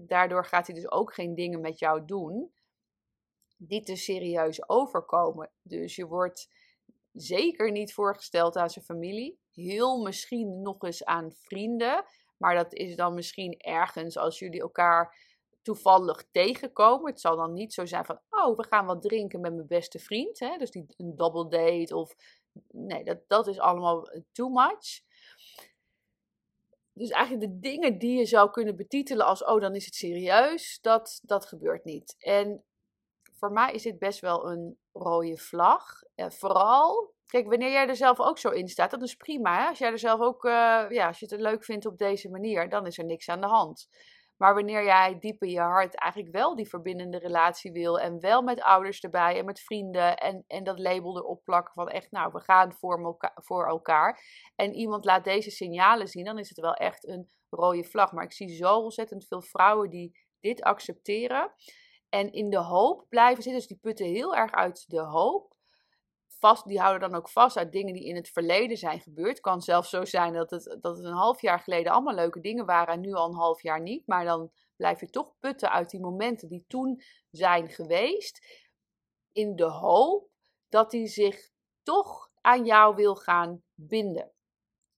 daardoor 0.00 0.44
gaat 0.44 0.66
hij 0.66 0.74
dus 0.74 0.90
ook 0.90 1.14
geen 1.14 1.34
dingen 1.34 1.60
met 1.60 1.78
jou 1.78 2.04
doen 2.04 2.52
die 3.56 3.82
te 3.82 3.96
serieus 3.96 4.68
overkomen. 4.68 5.50
Dus 5.62 5.96
je 5.96 6.06
wordt 6.06 6.48
zeker 7.12 7.70
niet 7.70 7.94
voorgesteld 7.94 8.56
aan 8.56 8.70
zijn 8.70 8.84
familie. 8.84 9.38
Heel 9.52 10.02
misschien 10.02 10.62
nog 10.62 10.82
eens 10.82 11.04
aan 11.04 11.32
vrienden. 11.32 12.04
Maar 12.36 12.54
dat 12.54 12.74
is 12.74 12.96
dan 12.96 13.14
misschien 13.14 13.58
ergens 13.58 14.16
als 14.16 14.38
jullie 14.38 14.60
elkaar 14.60 15.16
toevallig 15.62 16.24
tegenkomen. 16.30 17.10
Het 17.10 17.20
zal 17.20 17.36
dan 17.36 17.52
niet 17.52 17.72
zo 17.74 17.86
zijn 17.86 18.04
van, 18.04 18.20
oh, 18.30 18.56
we 18.56 18.64
gaan 18.64 18.86
wat 18.86 19.02
drinken 19.02 19.40
met 19.40 19.54
mijn 19.54 19.66
beste 19.66 19.98
vriend. 19.98 20.38
Hè? 20.38 20.56
Dus 20.56 20.70
die, 20.70 20.84
een 20.96 21.16
double 21.16 21.48
date 21.48 21.96
of... 21.96 22.14
Nee, 22.70 23.04
dat, 23.04 23.18
dat 23.26 23.46
is 23.46 23.58
allemaal 23.58 24.08
too 24.32 24.48
much 24.48 25.02
dus 26.94 27.10
eigenlijk 27.10 27.52
de 27.52 27.58
dingen 27.58 27.98
die 27.98 28.18
je 28.18 28.26
zou 28.26 28.50
kunnen 28.50 28.76
betitelen 28.76 29.26
als, 29.26 29.44
oh, 29.44 29.60
dan 29.60 29.74
is 29.74 29.84
het 29.84 29.94
serieus, 29.94 30.78
dat, 30.80 31.20
dat 31.22 31.46
gebeurt 31.46 31.84
niet. 31.84 32.14
En 32.18 32.64
voor 33.32 33.52
mij 33.52 33.72
is 33.72 33.82
dit 33.82 33.98
best 33.98 34.20
wel 34.20 34.50
een 34.50 34.78
rode 34.92 35.36
vlag. 35.36 36.02
En 36.14 36.32
vooral, 36.32 37.14
kijk, 37.26 37.46
wanneer 37.48 37.70
jij 37.70 37.88
er 37.88 37.96
zelf 37.96 38.20
ook 38.20 38.38
zo 38.38 38.48
in 38.48 38.68
staat, 38.68 38.90
dat 38.90 39.02
is 39.02 39.14
prima. 39.14 39.68
Als 39.68 39.78
jij 39.78 39.90
er 39.90 39.98
zelf 39.98 40.20
ook, 40.20 40.44
uh, 40.44 40.86
ja, 40.88 41.06
als 41.06 41.18
je 41.18 41.26
het 41.26 41.40
leuk 41.40 41.64
vindt 41.64 41.86
op 41.86 41.98
deze 41.98 42.30
manier, 42.30 42.68
dan 42.68 42.86
is 42.86 42.98
er 42.98 43.04
niks 43.04 43.28
aan 43.28 43.40
de 43.40 43.46
hand. 43.46 43.88
Maar 44.36 44.54
wanneer 44.54 44.84
jij 44.84 45.18
diep 45.18 45.42
in 45.42 45.50
je 45.50 45.60
hart 45.60 45.94
eigenlijk 45.94 46.32
wel 46.32 46.56
die 46.56 46.68
verbindende 46.68 47.18
relatie 47.18 47.72
wil 47.72 48.00
en 48.00 48.20
wel 48.20 48.42
met 48.42 48.62
ouders 48.62 49.00
erbij 49.00 49.38
en 49.38 49.44
met 49.44 49.60
vrienden 49.60 50.16
en, 50.16 50.44
en 50.46 50.64
dat 50.64 50.78
label 50.78 51.16
erop 51.16 51.44
plakken 51.44 51.74
van 51.74 51.88
echt, 51.88 52.10
nou, 52.10 52.32
we 52.32 52.40
gaan 52.40 52.72
voor, 52.72 53.04
elkaar, 53.04 53.32
voor 53.34 53.66
elkaar. 53.66 54.20
En 54.54 54.74
iemand 54.74 55.04
laat 55.04 55.24
deze 55.24 55.50
signalen 55.50 56.08
zien, 56.08 56.24
dan 56.24 56.38
is 56.38 56.48
het 56.48 56.60
wel 56.60 56.74
echt 56.74 57.06
een 57.06 57.28
rode 57.50 57.84
vlag. 57.84 58.12
Maar 58.12 58.24
ik 58.24 58.32
zie 58.32 58.48
zo 58.54 58.76
ontzettend 58.76 59.26
veel 59.26 59.42
vrouwen 59.42 59.90
die 59.90 60.18
dit 60.40 60.62
accepteren 60.62 61.52
en 62.08 62.32
in 62.32 62.50
de 62.50 62.58
hoop 62.58 63.06
blijven 63.08 63.42
zitten. 63.42 63.60
Dus 63.60 63.68
die 63.68 63.78
putten 63.80 64.06
heel 64.06 64.36
erg 64.36 64.52
uit 64.52 64.84
de 64.86 65.00
hoop 65.00 65.53
vast, 66.28 66.66
die 66.66 66.80
houden 66.80 67.10
dan 67.10 67.18
ook 67.18 67.28
vast 67.28 67.56
uit 67.56 67.72
dingen 67.72 67.94
die 67.94 68.04
in 68.04 68.16
het 68.16 68.28
verleden 68.28 68.76
zijn 68.76 69.00
gebeurd. 69.00 69.28
Het 69.28 69.40
kan 69.40 69.62
zelfs 69.62 69.90
zo 69.90 70.04
zijn 70.04 70.32
dat 70.32 70.50
het, 70.50 70.78
dat 70.80 70.96
het 70.96 71.06
een 71.06 71.12
half 71.12 71.40
jaar 71.40 71.60
geleden 71.60 71.92
allemaal 71.92 72.14
leuke 72.14 72.40
dingen 72.40 72.66
waren 72.66 72.94
en 72.94 73.00
nu 73.00 73.12
al 73.12 73.28
een 73.28 73.36
half 73.36 73.62
jaar 73.62 73.80
niet. 73.80 74.06
Maar 74.06 74.24
dan 74.24 74.50
blijf 74.76 75.00
je 75.00 75.10
toch 75.10 75.38
putten 75.38 75.70
uit 75.70 75.90
die 75.90 76.00
momenten 76.00 76.48
die 76.48 76.64
toen 76.68 77.02
zijn 77.30 77.68
geweest. 77.68 78.62
In 79.32 79.56
de 79.56 79.70
hoop 79.70 80.28
dat 80.68 80.92
hij 80.92 81.06
zich 81.06 81.50
toch 81.82 82.30
aan 82.40 82.64
jou 82.64 82.94
wil 82.94 83.16
gaan 83.16 83.62
binden. 83.74 84.32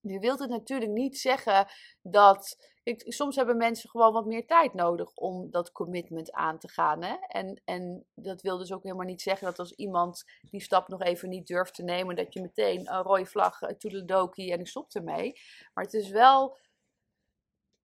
Nu 0.01 0.19
wilt 0.19 0.39
het 0.39 0.51
natuurlijk 0.51 0.91
niet 0.91 1.19
zeggen 1.19 1.69
dat 2.03 2.57
soms 2.95 3.37
hebben 3.37 3.57
mensen 3.57 3.91
gewoon 3.91 4.13
wat 4.13 4.27
meer 4.27 4.47
tijd 4.47 4.75
nodig 4.75 5.15
om 5.15 5.51
dat 5.51 5.73
commitment 5.73 6.33
aan 6.33 6.59
te 6.59 6.69
gaan. 6.69 7.03
Hè? 7.03 7.15
En, 7.29 7.61
en 7.65 8.07
dat 8.15 8.43
wil 8.43 8.59
dus 8.59 8.73
ook 8.73 8.83
helemaal 8.83 9.07
niet 9.07 9.23
zeggen 9.23 9.47
dat 9.47 9.59
als 9.59 9.73
iemand 9.73 10.25
die 10.51 10.61
stap 10.61 10.89
nog 10.89 11.03
even 11.03 11.29
niet 11.29 11.47
durft 11.47 11.75
te 11.75 11.83
nemen, 11.83 12.17
dat 12.17 12.33
je 12.33 12.41
meteen 12.41 12.93
een 12.93 13.03
rode 13.03 13.27
vlag, 13.27 13.59
toedeledokie 13.59 14.53
en 14.53 14.61
ik 14.61 14.69
stop 14.69 14.93
ermee. 14.93 15.33
Maar 15.75 15.85
het 15.85 15.95
is 15.95 16.11
wel. 16.11 16.59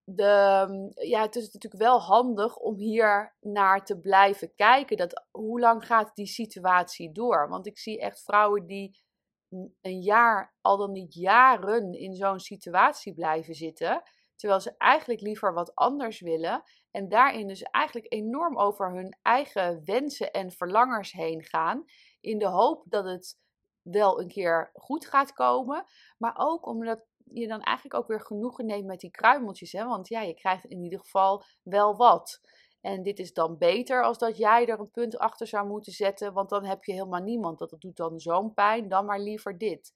De, 0.04 0.92
ja, 0.94 1.20
het 1.22 1.36
is 1.36 1.52
natuurlijk 1.52 1.82
wel 1.82 2.00
handig 2.00 2.56
om 2.56 2.76
hier 2.76 3.36
naar 3.40 3.84
te 3.84 4.00
blijven 4.00 4.54
kijken. 4.54 4.96
Dat, 4.96 5.24
hoe 5.30 5.60
lang 5.60 5.86
gaat 5.86 6.14
die 6.14 6.26
situatie 6.26 7.12
door? 7.12 7.48
Want 7.48 7.66
ik 7.66 7.78
zie 7.78 8.00
echt 8.00 8.22
vrouwen 8.22 8.66
die 8.66 8.98
een 9.80 10.00
jaar, 10.00 10.54
al 10.60 10.76
dan 10.76 10.92
niet 10.92 11.14
jaren, 11.14 11.92
in 11.92 12.14
zo'n 12.14 12.40
situatie 12.40 13.14
blijven 13.14 13.54
zitten 13.54 14.02
Terwijl 14.42 14.62
ze 14.62 14.74
eigenlijk 14.76 15.20
liever 15.20 15.54
wat 15.54 15.74
anders 15.74 16.20
willen. 16.20 16.62
En 16.90 17.08
daarin 17.08 17.48
dus 17.48 17.62
eigenlijk 17.62 18.12
enorm 18.12 18.58
over 18.58 18.94
hun 18.94 19.18
eigen 19.22 19.84
wensen 19.84 20.30
en 20.30 20.50
verlangers 20.50 21.12
heen 21.12 21.42
gaan. 21.42 21.84
In 22.20 22.38
de 22.38 22.46
hoop 22.46 22.84
dat 22.88 23.04
het 23.04 23.38
wel 23.82 24.20
een 24.20 24.28
keer 24.28 24.70
goed 24.72 25.06
gaat 25.06 25.32
komen. 25.32 25.84
Maar 26.18 26.34
ook 26.36 26.66
omdat 26.66 27.04
je 27.24 27.48
dan 27.48 27.60
eigenlijk 27.60 27.96
ook 27.96 28.08
weer 28.08 28.20
genoegen 28.20 28.66
neemt 28.66 28.86
met 28.86 29.00
die 29.00 29.10
kruimeltjes. 29.10 29.72
Hè? 29.72 29.84
Want 29.84 30.08
ja, 30.08 30.20
je 30.20 30.34
krijgt 30.34 30.64
in 30.64 30.82
ieder 30.82 30.98
geval 30.98 31.44
wel 31.62 31.96
wat. 31.96 32.40
En 32.80 33.02
dit 33.02 33.18
is 33.18 33.32
dan 33.32 33.58
beter 33.58 34.04
als 34.04 34.18
dat 34.18 34.36
jij 34.36 34.66
er 34.66 34.80
een 34.80 34.90
punt 34.90 35.18
achter 35.18 35.46
zou 35.46 35.66
moeten 35.66 35.92
zetten. 35.92 36.32
Want 36.32 36.48
dan 36.48 36.64
heb 36.64 36.84
je 36.84 36.92
helemaal 36.92 37.22
niemand. 37.22 37.58
Dat 37.58 37.74
doet 37.78 37.96
dan 37.96 38.20
zo'n 38.20 38.54
pijn. 38.54 38.88
Dan 38.88 39.04
maar 39.04 39.20
liever 39.20 39.58
dit. 39.58 39.94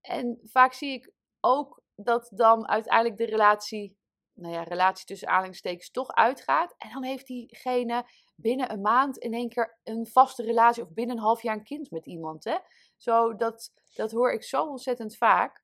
En 0.00 0.40
vaak 0.42 0.72
zie 0.72 0.92
ik 0.92 1.12
ook 1.40 1.86
dat 2.02 2.28
dan 2.34 2.68
uiteindelijk 2.68 3.16
de 3.16 3.24
relatie, 3.24 3.96
nou 4.32 4.54
ja, 4.54 4.62
relatie 4.62 5.06
tussen 5.06 5.28
aanhalingstekens 5.28 5.90
toch 5.90 6.10
uitgaat. 6.10 6.74
En 6.76 6.90
dan 6.92 7.02
heeft 7.02 7.26
diegene 7.26 8.04
binnen 8.36 8.72
een 8.72 8.80
maand 8.80 9.16
in 9.16 9.32
één 9.32 9.48
keer 9.48 9.78
een 9.84 10.06
vaste 10.06 10.42
relatie 10.42 10.82
of 10.82 10.92
binnen 10.92 11.16
een 11.16 11.22
half 11.22 11.42
jaar 11.42 11.56
een 11.56 11.64
kind 11.64 11.90
met 11.90 12.06
iemand. 12.06 12.44
Hè? 12.44 12.56
Zo, 12.96 13.36
dat, 13.36 13.72
dat 13.94 14.10
hoor 14.10 14.32
ik 14.32 14.42
zo 14.42 14.64
ontzettend 14.64 15.16
vaak. 15.16 15.62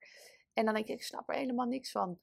En 0.53 0.65
dan 0.65 0.75
denk 0.75 0.87
ik, 0.87 0.95
ik 0.95 1.05
snap 1.05 1.29
er 1.29 1.35
helemaal 1.35 1.67
niks 1.67 1.91
van. 1.91 2.19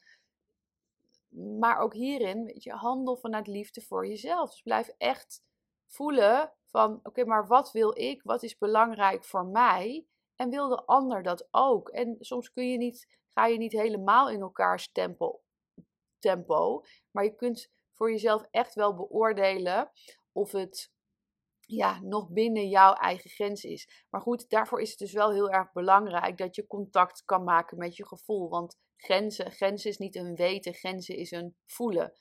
Maar 1.59 1.77
ook 1.77 1.93
hierin, 1.93 2.45
weet 2.45 2.63
je, 2.63 2.71
handel 2.71 3.17
vanuit 3.17 3.47
liefde 3.47 3.81
voor 3.81 4.07
jezelf. 4.07 4.49
Dus 4.49 4.61
blijf 4.61 4.87
echt 4.97 5.43
voelen 5.87 6.53
van 6.65 6.99
oké, 7.03 7.25
maar 7.25 7.47
wat 7.47 7.71
wil 7.71 7.97
ik? 7.97 8.21
Wat 8.23 8.43
is 8.43 8.57
belangrijk 8.57 9.25
voor 9.25 9.45
mij? 9.45 10.05
En 10.35 10.49
wil 10.49 10.69
de 10.69 10.85
ander 10.85 11.23
dat 11.23 11.47
ook? 11.51 11.89
En 11.89 12.15
soms 12.19 12.51
kun 12.51 12.69
je 12.69 12.77
niet, 12.77 13.20
ga 13.33 13.45
je 13.45 13.57
niet 13.57 13.71
helemaal 13.71 14.29
in 14.29 14.41
elkaars 14.41 14.91
tempo, 14.91 15.41
tempo 16.19 16.83
maar 17.11 17.23
je 17.23 17.35
kunt 17.35 17.71
voor 17.93 18.11
jezelf 18.11 18.47
echt 18.51 18.73
wel 18.73 18.95
beoordelen 18.95 19.91
of 20.31 20.51
het 20.51 20.91
ja, 21.75 21.99
nog 22.01 22.29
binnen 22.29 22.69
jouw 22.69 22.93
eigen 22.93 23.29
grens 23.29 23.63
is. 23.63 24.05
Maar 24.09 24.21
goed, 24.21 24.49
daarvoor 24.49 24.81
is 24.81 24.89
het 24.89 24.99
dus 24.99 25.13
wel 25.13 25.31
heel 25.31 25.49
erg 25.49 25.71
belangrijk 25.71 26.37
dat 26.37 26.55
je 26.55 26.67
contact 26.67 27.23
kan 27.25 27.43
maken 27.43 27.77
met 27.77 27.95
je 27.95 28.07
gevoel. 28.07 28.49
Want 28.49 28.77
grenzen, 28.95 29.51
grenzen 29.51 29.89
is 29.89 29.97
niet 29.97 30.15
een 30.15 30.35
weten, 30.35 30.73
grenzen 30.73 31.15
is 31.15 31.31
een 31.31 31.55
voelen. 31.65 32.13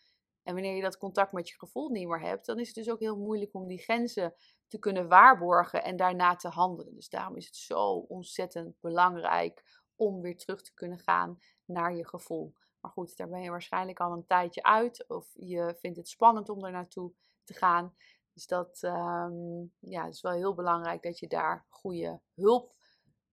En 0.42 0.54
wanneer 0.54 0.74
je 0.74 0.82
dat 0.82 0.98
contact 0.98 1.32
met 1.32 1.48
je 1.48 1.54
gevoel 1.58 1.88
niet 1.88 2.08
meer 2.08 2.20
hebt, 2.20 2.46
dan 2.46 2.58
is 2.58 2.66
het 2.66 2.76
dus 2.76 2.90
ook 2.90 3.00
heel 3.00 3.16
moeilijk 3.16 3.54
om 3.54 3.66
die 3.66 3.82
grenzen 3.82 4.34
te 4.68 4.78
kunnen 4.78 5.08
waarborgen 5.08 5.84
en 5.84 5.96
daarna 5.96 6.36
te 6.36 6.48
handelen. 6.48 6.94
Dus 6.94 7.08
daarom 7.08 7.36
is 7.36 7.46
het 7.46 7.56
zo 7.56 7.92
ontzettend 7.92 8.80
belangrijk 8.80 9.79
om 10.00 10.20
weer 10.20 10.36
terug 10.36 10.62
te 10.62 10.74
kunnen 10.74 10.98
gaan 10.98 11.40
naar 11.64 11.94
je 11.94 12.06
gevoel. 12.06 12.54
Maar 12.80 12.90
goed, 12.90 13.16
daar 13.16 13.28
ben 13.28 13.42
je 13.42 13.50
waarschijnlijk 13.50 14.00
al 14.00 14.12
een 14.12 14.26
tijdje 14.26 14.62
uit 14.62 15.08
of 15.08 15.30
je 15.34 15.76
vindt 15.78 15.96
het 15.96 16.08
spannend 16.08 16.48
om 16.48 16.64
er 16.64 16.72
naartoe 16.72 17.12
te 17.44 17.54
gaan. 17.54 17.94
Dus 18.32 18.46
dat 18.46 18.82
um, 18.82 19.72
ja, 19.78 20.06
is 20.06 20.20
wel 20.20 20.32
heel 20.32 20.54
belangrijk 20.54 21.02
dat 21.02 21.18
je 21.18 21.26
daar 21.26 21.66
goede 21.68 22.20
hulp 22.34 22.74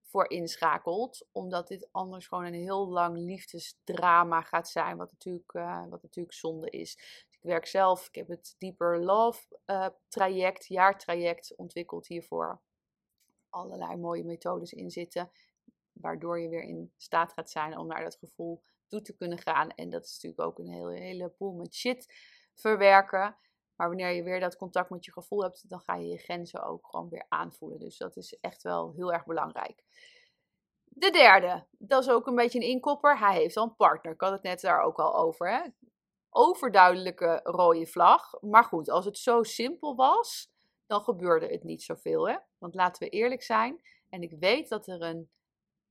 voor 0.02 0.30
inschakelt. 0.30 1.26
Omdat 1.32 1.68
dit 1.68 1.88
anders 1.92 2.26
gewoon 2.26 2.44
een 2.44 2.54
heel 2.54 2.88
lang 2.88 3.16
liefdesdrama 3.16 4.42
gaat 4.42 4.68
zijn. 4.68 4.96
Wat 4.96 5.10
natuurlijk, 5.10 5.52
uh, 5.52 5.86
wat 5.88 6.02
natuurlijk 6.02 6.34
zonde 6.34 6.70
is. 6.70 6.96
Dus 6.96 7.36
ik 7.38 7.42
werk 7.42 7.66
zelf, 7.66 8.06
ik 8.06 8.14
heb 8.14 8.28
het 8.28 8.54
Deeper 8.58 9.04
Love 9.04 9.60
uh, 9.66 9.86
traject, 10.08 10.66
jaartraject 10.66 11.56
ontwikkeld 11.56 12.06
hiervoor. 12.06 12.60
Allerlei 13.48 13.96
mooie 13.96 14.24
methodes 14.24 14.72
in 14.72 14.90
zitten. 14.90 15.30
Waardoor 16.00 16.40
je 16.40 16.48
weer 16.48 16.62
in 16.62 16.92
staat 16.96 17.32
gaat 17.32 17.50
zijn 17.50 17.78
om 17.78 17.86
naar 17.86 18.02
dat 18.02 18.16
gevoel 18.16 18.62
toe 18.88 19.02
te 19.02 19.16
kunnen 19.16 19.38
gaan. 19.38 19.70
En 19.70 19.90
dat 19.90 20.04
is 20.04 20.12
natuurlijk 20.12 20.42
ook 20.42 20.58
een 20.58 20.72
hele, 20.72 20.98
heleboel 20.98 21.52
met 21.52 21.74
shit 21.74 22.14
verwerken. 22.54 23.36
Maar 23.76 23.88
wanneer 23.88 24.10
je 24.10 24.22
weer 24.22 24.40
dat 24.40 24.56
contact 24.56 24.90
met 24.90 25.04
je 25.04 25.12
gevoel 25.12 25.42
hebt, 25.42 25.68
dan 25.68 25.80
ga 25.80 25.94
je 25.94 26.06
je 26.06 26.18
grenzen 26.18 26.62
ook 26.62 26.86
gewoon 26.86 27.08
weer 27.08 27.26
aanvoelen. 27.28 27.78
Dus 27.78 27.96
dat 27.96 28.16
is 28.16 28.38
echt 28.40 28.62
wel 28.62 28.92
heel 28.96 29.12
erg 29.12 29.24
belangrijk. 29.24 29.84
De 30.84 31.10
derde, 31.10 31.66
dat 31.70 32.02
is 32.02 32.10
ook 32.10 32.26
een 32.26 32.34
beetje 32.34 32.58
een 32.58 32.66
inkopper. 32.66 33.18
Hij 33.18 33.34
heeft 33.34 33.56
al 33.56 33.64
een 33.64 33.76
partner. 33.76 34.12
Ik 34.12 34.20
had 34.20 34.32
het 34.32 34.42
net 34.42 34.60
daar 34.60 34.82
ook 34.82 34.98
al 34.98 35.16
over. 35.16 35.50
Hè? 35.50 35.60
Overduidelijke 36.30 37.40
rode 37.42 37.86
vlag. 37.86 38.40
Maar 38.40 38.64
goed, 38.64 38.90
als 38.90 39.04
het 39.04 39.18
zo 39.18 39.42
simpel 39.42 39.94
was, 39.94 40.52
dan 40.86 41.00
gebeurde 41.00 41.46
het 41.46 41.62
niet 41.62 41.82
zoveel. 41.82 42.28
Hè? 42.28 42.36
Want 42.58 42.74
laten 42.74 43.02
we 43.02 43.08
eerlijk 43.08 43.42
zijn. 43.42 43.80
En 44.08 44.22
ik 44.22 44.36
weet 44.40 44.68
dat 44.68 44.86
er 44.86 45.02
een 45.02 45.30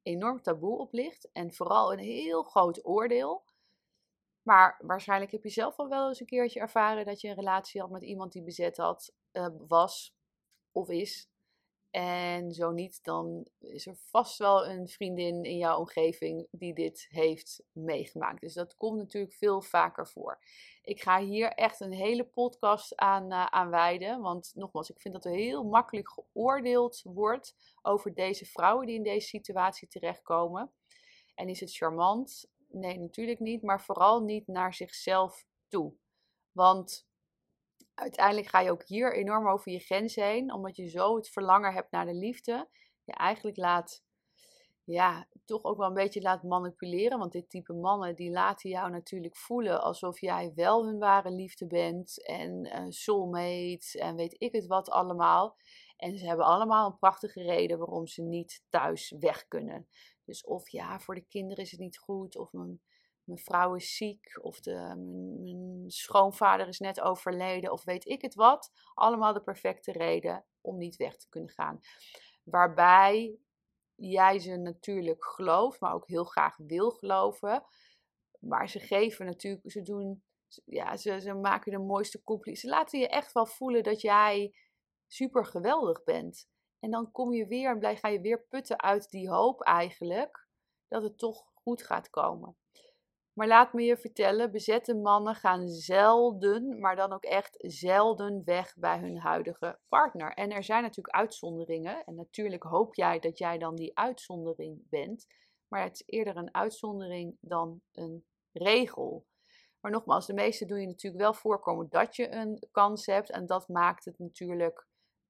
enorm 0.08 0.42
taboe 0.42 0.78
op 0.78 0.94
ligt. 0.94 1.32
En 1.32 1.54
vooral 1.54 1.94
een 1.94 2.00
heel 2.00 2.44
groot 2.44 2.86
oordeel. 2.86 3.44
Maar 4.42 4.80
waarschijnlijk 4.82 5.32
heb 5.32 5.44
je 5.44 5.50
zelf 5.50 5.78
al 5.78 5.88
wel 5.88 6.08
eens 6.08 6.20
een 6.20 6.26
keertje 6.26 6.60
ervaren 6.60 7.06
dat 7.06 7.22
je 7.22 7.28
een 7.28 7.36
relatie 7.36 7.82
had 7.82 7.90
met 7.90 8.04
iemand 8.04 8.32
die 8.32 8.44
bezet 8.44 8.78
had, 8.78 9.14
uh, 9.34 9.48
was 9.68 10.16
of 10.72 10.90
is. 10.90 11.30
En 11.98 12.52
zo 12.52 12.72
niet, 12.72 13.04
dan 13.04 13.48
is 13.60 13.88
er 13.88 13.96
vast 13.96 14.38
wel 14.38 14.68
een 14.68 14.88
vriendin 14.88 15.44
in 15.44 15.58
jouw 15.58 15.80
omgeving 15.80 16.48
die 16.52 16.74
dit 16.74 17.08
heeft 17.10 17.64
meegemaakt. 17.72 18.42
Dus 18.42 18.54
dat 18.54 18.76
komt 18.76 18.98
natuurlijk 18.98 19.34
veel 19.34 19.62
vaker 19.62 20.08
voor. 20.08 20.40
Ik 20.82 21.02
ga 21.02 21.20
hier 21.20 21.52
echt 21.52 21.80
een 21.80 21.94
hele 21.94 22.24
podcast 22.24 22.96
aan, 22.96 23.32
uh, 23.32 23.70
wijden. 23.70 24.22
Want 24.22 24.52
nogmaals, 24.56 24.90
ik 24.90 25.02
vind 25.02 25.14
dat 25.14 25.26
er 25.26 25.32
heel 25.32 25.64
makkelijk 25.64 26.10
geoordeeld 26.10 27.02
wordt 27.04 27.56
over 27.82 28.14
deze 28.14 28.46
vrouwen 28.46 28.86
die 28.86 28.96
in 28.96 29.04
deze 29.04 29.28
situatie 29.28 29.88
terechtkomen. 29.88 30.72
En 31.36 31.50
is 31.50 31.60
het 31.60 31.76
charmant? 31.76 32.50
Nee, 32.68 33.00
natuurlijk 33.00 33.40
niet, 33.40 33.62
maar 33.62 33.82
vooral 33.82 34.22
niet 34.22 34.48
naar 34.48 34.74
zichzelf 34.74 35.46
toe. 35.68 35.94
Want 36.52 37.07
uiteindelijk 37.98 38.48
ga 38.48 38.60
je 38.60 38.72
ook 38.72 38.84
hier 38.84 39.16
enorm 39.16 39.48
over 39.48 39.72
je 39.72 39.80
grens 39.80 40.16
heen, 40.16 40.54
omdat 40.54 40.76
je 40.76 40.90
zo 40.90 41.16
het 41.16 41.30
verlangen 41.30 41.74
hebt 41.74 41.92
naar 41.92 42.06
de 42.06 42.14
liefde. 42.14 42.70
Je 43.04 43.14
eigenlijk 43.14 43.58
laat, 43.58 44.04
ja, 44.84 45.28
toch 45.46 45.64
ook 45.64 45.78
wel 45.78 45.88
een 45.88 45.94
beetje 45.94 46.22
laat 46.22 46.44
manipuleren. 46.44 47.20
Want 47.20 47.32
dit 47.32 47.50
type 47.50 47.74
mannen, 47.74 48.16
die 48.16 48.32
laten 48.32 48.70
jou 48.70 48.92
natuurlijk 48.92 49.38
voelen 49.38 49.82
alsof 49.82 50.22
jij 50.22 50.52
wel 50.56 50.86
hun 50.86 50.98
ware 50.98 51.32
liefde 51.32 51.68
bent. 51.68 52.26
En 52.26 52.66
uh, 52.66 52.86
soulmates 52.90 53.96
en 53.96 54.16
weet 54.16 54.36
ik 54.38 54.52
het 54.52 54.68
wat 54.68 54.90
allemaal. 54.90 55.58
En 55.98 56.18
ze 56.18 56.28
hebben 56.28 56.46
allemaal 56.46 56.88
een 56.88 56.98
prachtige 56.98 57.42
reden 57.42 57.78
waarom 57.78 58.08
ze 58.08 58.22
niet 58.22 58.64
thuis 58.70 59.16
weg 59.20 59.48
kunnen. 59.48 59.88
Dus 60.26 60.46
of 60.46 60.70
ja, 60.70 61.00
voor 61.00 61.16
de 61.16 61.26
kinderen 61.28 61.64
is 61.64 61.72
het 61.72 61.80
niet 61.80 61.98
goed, 61.98 62.38
of 62.38 62.52
mijn, 62.52 62.82
mijn 63.28 63.40
vrouw 63.40 63.76
is 63.76 63.96
ziek, 63.96 64.40
of 64.42 64.60
de, 64.60 64.94
mijn, 65.40 65.90
schoonvader 65.92 66.68
is 66.68 66.80
net 66.80 67.02
overleden, 67.02 67.72
of 67.72 67.84
weet 67.84 68.06
ik 68.06 68.22
het 68.22 68.36
wat. 68.36 68.72
Allemaal 68.94 69.34
de 69.34 69.42
perfecte 69.42 69.92
reden 69.92 70.46
om 70.62 70.78
niet 70.78 70.96
weg 70.96 71.18
te 71.18 71.30
kunnen 71.30 71.50
gaan. 71.50 71.80
Waarbij 72.44 73.38
jij 73.96 74.40
ze 74.40 74.56
natuurlijk 74.56 75.26
gelooft, 75.26 75.80
maar 75.80 75.94
ook 75.94 76.08
heel 76.08 76.24
graag 76.24 76.58
wil 76.58 76.92
geloven. 76.92 77.64
Maar 78.40 78.70
ze 78.70 78.80
geven 78.80 79.26
natuurlijk, 79.26 79.72
ze 79.72 79.82
doen, 79.82 80.24
ja, 80.66 80.98
ze, 80.98 81.22
ze 81.22 81.34
maken 81.34 81.72
de 81.72 81.78
mooiste 81.78 82.24
complimenten. 82.24 82.70
Ze 82.70 82.76
laten 82.76 83.00
je 83.00 83.08
echt 83.08 83.32
wel 83.32 83.46
voelen 83.46 83.84
dat 83.84 84.02
jij 84.02 84.56
super 85.08 85.46
geweldig 85.46 86.04
bent. 86.04 86.50
En 86.80 86.92
dan 86.92 87.12
kom 87.12 87.34
je 87.34 87.48
weer 87.48 87.82
en 87.82 87.98
ga 87.98 88.08
je 88.08 88.22
weer 88.22 88.42
putten 88.42 88.82
uit 88.82 89.10
die 89.10 89.30
hoop 89.30 89.62
eigenlijk 89.62 90.48
dat 90.88 91.04
het 91.04 91.18
toch 91.18 91.46
goed 91.54 91.84
gaat 91.84 92.10
komen. 92.10 92.58
Maar 93.38 93.48
laat 93.48 93.74
me 93.74 93.84
je 93.84 93.98
vertellen, 93.98 94.52
bezette 94.52 94.96
mannen 94.96 95.36
gaan 95.36 95.68
zelden, 95.68 96.80
maar 96.80 96.96
dan 96.96 97.14
ook 97.14 97.24
echt 97.24 97.56
zelden 97.58 98.42
weg 98.46 98.74
bij 98.78 99.00
hun 99.00 99.18
huidige 99.18 99.80
partner. 99.88 100.34
En 100.34 100.52
er 100.52 100.64
zijn 100.64 100.82
natuurlijk 100.82 101.16
uitzonderingen. 101.16 102.04
En 102.06 102.16
natuurlijk 102.16 102.64
hoop 102.64 102.96
jij 102.96 103.20
dat 103.20 103.38
jij 103.38 103.58
dan 103.58 103.76
die 103.76 103.98
uitzondering 103.98 104.90
bent. 104.90 105.28
Maar 105.68 105.84
het 105.84 105.94
is 105.94 106.04
eerder 106.06 106.38
een 106.38 106.54
uitzondering 106.54 107.38
dan 107.40 107.82
een 107.92 108.26
regel. 108.52 109.26
Maar 109.80 109.92
nogmaals, 109.92 110.26
de 110.26 110.34
meeste 110.34 110.66
doen 110.66 110.82
je 110.82 110.88
natuurlijk 110.88 111.24
wel 111.24 111.34
voorkomen 111.34 111.90
dat 111.90 112.16
je 112.16 112.32
een 112.34 112.68
kans 112.72 113.06
hebt. 113.06 113.32
En 113.32 113.46
dat 113.46 113.68
maakt 113.68 114.06
het 114.06 114.20
natuurlijk 114.20 114.88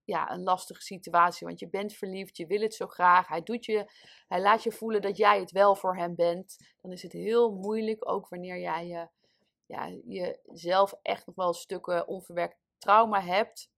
ja, 0.07 0.31
een 0.31 0.43
lastige 0.43 0.81
situatie. 0.81 1.47
Want 1.47 1.59
je 1.59 1.69
bent 1.69 1.93
verliefd, 1.93 2.37
je 2.37 2.47
wil 2.47 2.61
het 2.61 2.73
zo 2.73 2.87
graag. 2.87 3.27
Hij, 3.27 3.43
doet 3.43 3.65
je, 3.65 3.91
hij 4.27 4.41
laat 4.41 4.63
je 4.63 4.71
voelen 4.71 5.01
dat 5.01 5.17
jij 5.17 5.39
het 5.39 5.51
wel 5.51 5.75
voor 5.75 5.95
hem 5.95 6.15
bent. 6.15 6.57
Dan 6.81 6.91
is 6.91 7.01
het 7.01 7.11
heel 7.11 7.51
moeilijk, 7.51 8.09
ook 8.09 8.27
wanneer 8.27 8.59
jij 8.59 8.87
je, 8.87 9.07
ja, 9.65 9.89
jezelf 10.05 10.93
echt 11.01 11.25
nog 11.25 11.35
wel 11.35 11.53
stukken 11.53 12.07
onverwerkt 12.07 12.57
trauma 12.77 13.21
hebt. 13.21 13.71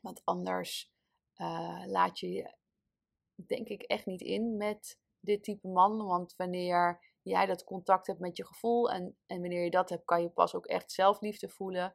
Want 0.00 0.20
anders 0.24 0.92
uh, 1.36 1.82
laat 1.86 2.18
je 2.18 2.32
je, 2.32 2.54
denk 3.34 3.68
ik, 3.68 3.82
echt 3.82 4.06
niet 4.06 4.20
in 4.20 4.56
met 4.56 4.98
dit 5.20 5.42
type 5.42 5.68
man. 5.68 6.06
Want 6.06 6.34
wanneer 6.36 7.00
jij 7.22 7.46
dat 7.46 7.64
contact 7.64 8.06
hebt 8.06 8.20
met 8.20 8.36
je 8.36 8.46
gevoel 8.46 8.90
en, 8.90 9.16
en 9.26 9.40
wanneer 9.40 9.64
je 9.64 9.70
dat 9.70 9.88
hebt, 9.88 10.04
kan 10.04 10.22
je 10.22 10.28
pas 10.28 10.54
ook 10.54 10.66
echt 10.66 10.92
zelfliefde 10.92 11.48
voelen. 11.48 11.94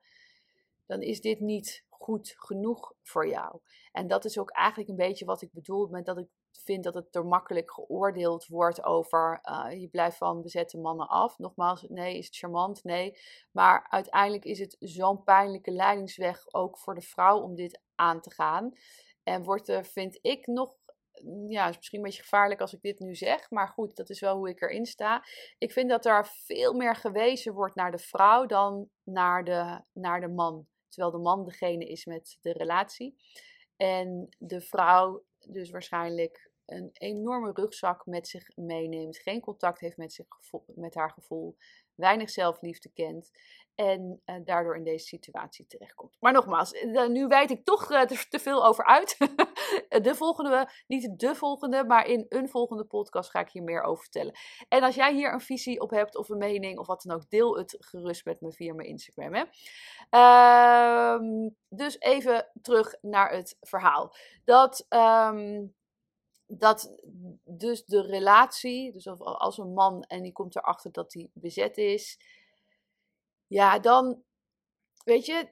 Dan 0.90 1.02
is 1.02 1.22
dit 1.22 1.40
niet 1.40 1.86
goed 1.90 2.34
genoeg 2.38 2.94
voor 3.04 3.28
jou. 3.28 3.60
En 3.92 4.08
dat 4.08 4.26
is 4.26 4.38
ook 4.38 4.52
eigenlijk 4.52 4.90
een 4.90 4.96
beetje 4.96 5.26
wat 5.26 5.42
ik 5.42 5.52
bedoel 5.52 5.88
met 5.88 6.06
dat 6.06 6.18
ik 6.18 6.28
vind 6.64 6.84
dat 6.84 6.94
het 6.94 7.12
te 7.12 7.22
makkelijk 7.22 7.72
geoordeeld 7.72 8.48
wordt 8.48 8.84
over 8.84 9.40
uh, 9.44 9.82
je 9.82 9.88
blijft 9.88 10.18
van 10.18 10.42
bezette 10.42 10.78
mannen 10.78 11.08
af. 11.08 11.38
Nogmaals, 11.38 11.86
nee, 11.88 12.18
is 12.18 12.26
het 12.26 12.36
charmant? 12.36 12.84
Nee. 12.84 13.18
Maar 13.52 13.88
uiteindelijk 13.90 14.46
is 14.46 14.60
het 14.60 14.76
zo'n 14.80 15.24
pijnlijke 15.24 15.72
leidingsweg 15.72 16.54
ook 16.54 16.78
voor 16.78 16.96
de 16.96 17.02
vrouw 17.02 17.40
om 17.40 17.56
dit 17.56 17.82
aan 17.96 18.22
te 18.22 18.32
gaan. 18.32 18.72
En 19.24 19.44
wordt 19.44 19.70
er, 19.70 19.86
vind 19.86 20.20
ik, 20.22 20.48
nog 20.48 20.78
ja, 21.48 21.68
is 21.68 21.76
misschien 21.76 22.00
een 22.00 22.06
beetje 22.06 22.22
gevaarlijk 22.22 22.62
als 22.62 22.74
ik 22.74 22.82
dit 22.82 23.00
nu 23.00 23.16
zeg, 23.16 23.50
maar 23.50 23.68
goed, 23.68 23.96
dat 23.96 24.10
is 24.10 24.20
wel 24.20 24.38
hoe 24.38 24.50
ik 24.50 24.62
erin 24.62 24.86
sta. 24.86 25.24
Ik 25.58 25.72
vind 25.72 25.90
dat 25.90 26.06
er 26.06 26.26
veel 26.26 26.74
meer 26.74 26.96
gewezen 26.96 27.54
wordt 27.54 27.76
naar 27.76 27.92
de 27.92 27.98
vrouw 27.98 28.46
dan 28.46 28.90
naar 29.04 29.44
de, 29.44 29.82
naar 29.94 30.22
de 30.22 30.28
man. 30.28 30.68
Terwijl 30.90 31.12
de 31.12 31.22
man 31.22 31.44
degene 31.44 31.86
is 31.86 32.06
met 32.06 32.38
de 32.42 32.52
relatie. 32.52 33.16
En 33.76 34.30
de 34.38 34.62
vrouw 34.62 35.24
dus 35.40 35.70
waarschijnlijk 35.70 36.52
een 36.66 36.90
enorme 36.94 37.52
rugzak 37.54 38.06
met 38.06 38.28
zich 38.28 38.56
meeneemt. 38.56 39.18
Geen 39.18 39.42
contact 39.42 39.80
heeft 39.80 39.98
met, 39.98 40.14
zich, 40.14 40.26
met 40.76 40.96
haar 40.96 41.12
gevoel. 41.12 41.58
Weinig 41.96 42.30
zelfliefde 42.30 42.90
kent. 42.90 43.32
En 43.76 44.22
uh, 44.26 44.36
daardoor 44.44 44.76
in 44.76 44.84
deze 44.84 45.06
situatie 45.06 45.68
terechtkomt. 45.68 46.18
Maar 46.20 46.34
nogmaals, 46.34 46.74
uh, 46.74 47.08
nu 47.08 47.28
wijd 47.28 47.52
ik 47.52 47.66
toch 47.66 47.86
te, 47.86 48.26
te, 48.30 48.40
veel 48.40 48.66
over 48.66 48.86
uit. 48.86 49.18
de 50.08 50.16
volgende, 50.16 50.70
niet 50.88 51.20
de 51.20 51.36
volgende, 51.36 51.84
maar 51.84 52.08
in 52.08 52.26
een 52.30 52.50
volgende 52.50 52.84
podcast 52.84 53.30
ga 53.30 53.40
ik 53.40 53.50
hier 53.50 53.64
meer 53.64 53.82
over 53.82 54.04
vertellen. 54.04 54.34
En 54.68 54.84
als 54.84 54.96
jij 54.96 55.14
hier 55.14 55.34
een 55.34 55.42
visie 55.42 55.82
op 55.82 55.90
hebt 55.90 56.18
of 56.18 56.30
een 56.30 56.38
mening 56.38 56.80
of 56.80 56.88
wat 56.88 57.02
dan 57.02 57.16
ook, 57.16 57.30
deel 57.30 57.58
het 57.58 57.76
gerust 57.80 58.26
met 58.26 58.42
me 58.42 58.52
via 58.52 58.74
mijn 58.74 58.88
Instagram. 58.88 59.34
Hè? 59.34 59.44
Ehm, 60.10 61.50
dus 61.70 62.00
even 62.00 62.52
terug 62.62 62.96
naar 63.02 63.32
het 63.32 63.58
verhaal. 63.60 64.16
Dat. 64.46 64.86
Ehm, 64.90 65.66
dat 66.52 66.96
dus 67.44 67.86
de 67.86 68.02
relatie, 68.02 68.92
dus 68.92 69.08
als 69.18 69.58
een 69.58 69.74
man 69.74 70.04
en 70.04 70.22
die 70.22 70.32
komt 70.32 70.56
erachter 70.56 70.92
dat 70.92 71.14
hij 71.14 71.30
bezet 71.34 71.78
is, 71.78 72.20
ja, 73.48 73.80
dan, 73.80 74.24
weet 75.04 75.26
je, 75.26 75.50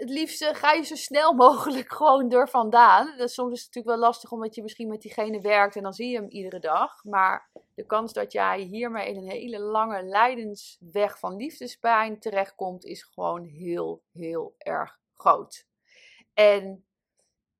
het 0.00 0.10
liefste 0.10 0.54
ga 0.54 0.72
je 0.72 0.82
zo 0.82 0.94
snel 0.94 1.32
mogelijk 1.32 1.92
gewoon 1.96 2.30
er 2.30 2.48
vandaan. 2.48 3.16
Dat 3.16 3.30
soms 3.30 3.52
is 3.52 3.64
natuurlijk 3.64 3.96
wel 3.96 4.06
lastig 4.06 4.32
omdat 4.32 4.54
je 4.54 4.62
misschien 4.62 4.88
met 4.88 5.02
diegene 5.02 5.40
werkt 5.40 5.76
en 5.76 5.82
dan 5.82 5.92
zie 5.92 6.10
je 6.10 6.16
hem 6.16 6.28
iedere 6.28 6.60
dag. 6.60 7.04
Maar 7.04 7.50
de 7.74 7.86
kans 7.86 8.12
dat 8.12 8.32
jij 8.32 8.60
hiermee 8.60 9.08
in 9.08 9.16
een 9.16 9.30
hele 9.30 9.58
lange 9.58 10.02
lijdensweg 10.02 11.18
van 11.18 11.36
liefdespijn 11.36 12.20
terechtkomt, 12.20 12.84
is 12.84 13.02
gewoon 13.02 13.44
heel, 13.44 14.02
heel 14.12 14.54
erg 14.58 14.98
groot. 15.16 15.66
En 16.34 16.84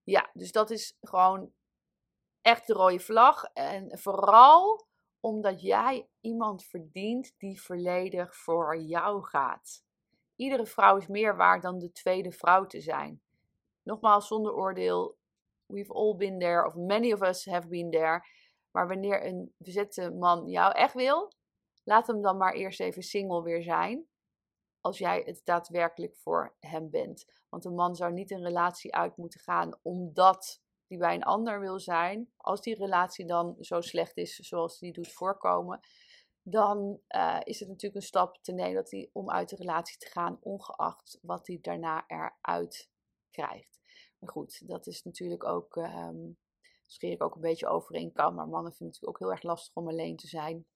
ja, 0.03 0.31
dus 0.33 0.53
dat 0.53 0.71
is 0.71 0.97
gewoon 1.01 1.53
echt 2.41 2.67
de 2.67 2.73
rode 2.73 3.01
vlag. 3.01 3.45
En 3.45 3.99
vooral 3.99 4.87
omdat 5.21 5.61
jij 5.63 6.09
iemand 6.21 6.65
verdient 6.65 7.35
die 7.39 7.63
volledig 7.63 8.37
voor 8.37 8.77
jou 8.77 9.25
gaat. 9.25 9.83
Iedere 10.41 10.67
vrouw 10.67 10.97
is 10.97 11.07
meer 11.07 11.37
waard 11.37 11.63
dan 11.63 11.79
de 11.79 11.93
tweede 11.93 12.33
vrouw 12.33 12.67
te 12.67 12.81
zijn. 12.81 13.23
Nogmaals, 13.83 14.27
zonder 14.27 14.55
oordeel. 14.55 15.19
We've 15.67 15.93
all 15.93 16.17
been 16.17 16.39
there, 16.39 16.67
of 16.67 16.75
many 16.75 17.13
of 17.13 17.23
us 17.23 17.47
have 17.47 17.69
been 17.69 17.91
there. 17.91 18.25
Maar 18.71 18.89
wanneer 18.89 19.27
een 19.27 19.55
bezette 19.57 20.11
man 20.11 20.49
jou 20.49 20.75
echt 20.75 20.95
wil, 20.95 21.33
laat 21.85 22.07
hem 22.07 22.23
dan 22.23 22.37
maar 22.37 22.53
eerst 22.53 22.81
even 22.81 23.03
single 23.03 23.43
weer 23.43 23.63
zijn. 23.63 24.07
Als 24.81 24.99
jij 24.99 25.23
het 25.25 25.41
daadwerkelijk 25.45 26.17
voor 26.17 26.57
hem 26.59 26.91
bent. 26.91 27.25
Want 27.49 27.65
een 27.65 27.75
man 27.75 27.95
zou 27.95 28.13
niet 28.13 28.31
een 28.31 28.45
relatie 28.45 28.95
uit 28.95 29.17
moeten 29.17 29.41
gaan 29.41 29.79
omdat 29.83 30.63
die 30.87 30.99
bij 30.99 31.15
een 31.15 31.23
ander 31.23 31.61
wil 31.61 31.81
zijn, 31.81 32.33
als 32.37 32.61
die 32.61 32.75
relatie 32.75 33.27
dan 33.27 33.57
zo 33.59 33.81
slecht 33.81 34.17
is 34.17 34.35
zoals 34.37 34.79
die 34.79 34.93
doet 34.93 35.13
voorkomen, 35.13 35.81
dan 36.51 37.01
uh, 37.09 37.41
is 37.45 37.61
het 37.61 37.69
natuurlijk 37.69 37.95
een 37.95 38.09
stap 38.09 38.39
te 38.43 38.53
nemen 38.53 38.75
dat 38.75 38.91
hij, 38.91 39.11
om 39.13 39.31
uit 39.31 39.49
de 39.49 39.57
relatie 39.57 39.99
te 39.99 40.07
gaan, 40.07 40.39
ongeacht 40.41 41.19
wat 41.23 41.47
hij 41.47 41.59
daarna 41.61 42.05
eruit 42.07 42.91
krijgt. 43.31 43.81
Maar 44.19 44.31
goed, 44.31 44.69
dat 44.69 44.87
is 44.87 45.03
natuurlijk 45.03 45.45
ook, 45.45 45.77
um, 45.77 46.39
scheer 46.87 47.13
ik 47.13 47.23
ook 47.23 47.35
een 47.35 47.41
beetje 47.41 47.67
over 47.67 47.95
in 47.95 48.13
kan, 48.13 48.35
maar 48.35 48.49
mannen 48.49 48.73
vinden 48.73 48.87
het 48.87 49.03
natuurlijk 49.03 49.09
ook 49.09 49.19
heel 49.19 49.31
erg 49.31 49.43
lastig 49.43 49.75
om 49.75 49.89
alleen 49.89 50.17
te 50.17 50.27
zijn. 50.27 50.67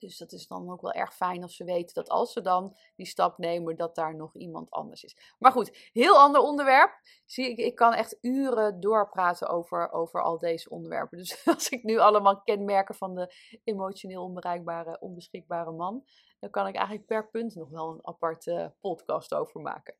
Dus 0.00 0.18
dat 0.18 0.32
is 0.32 0.46
dan 0.46 0.70
ook 0.70 0.80
wel 0.80 0.92
erg 0.92 1.14
fijn 1.14 1.42
als 1.42 1.56
ze 1.56 1.64
weten 1.64 1.94
dat 1.94 2.08
als 2.08 2.32
ze 2.32 2.40
dan 2.40 2.76
die 2.96 3.06
stap 3.06 3.38
nemen, 3.38 3.76
dat 3.76 3.94
daar 3.94 4.16
nog 4.16 4.36
iemand 4.36 4.70
anders 4.70 5.04
is. 5.04 5.16
Maar 5.38 5.52
goed, 5.52 5.90
heel 5.92 6.18
ander 6.18 6.40
onderwerp. 6.40 7.00
Zie 7.26 7.50
ik, 7.50 7.58
ik 7.58 7.74
kan 7.74 7.92
echt 7.92 8.18
uren 8.20 8.80
doorpraten 8.80 9.48
over, 9.48 9.92
over 9.92 10.22
al 10.22 10.38
deze 10.38 10.70
onderwerpen. 10.70 11.18
Dus 11.18 11.44
als 11.54 11.68
ik 11.68 11.82
nu 11.82 11.98
allemaal 11.98 12.42
kenmerken 12.42 12.94
van 12.94 13.14
de 13.14 13.34
emotioneel 13.64 14.22
onbereikbare, 14.24 15.00
onbeschikbare 15.00 15.70
man, 15.70 16.04
dan 16.40 16.50
kan 16.50 16.66
ik 16.66 16.74
eigenlijk 16.74 17.06
per 17.06 17.30
punt 17.30 17.54
nog 17.54 17.68
wel 17.68 17.90
een 17.90 18.06
aparte 18.06 18.74
podcast 18.80 19.34
over 19.34 19.60
maken. 19.60 19.94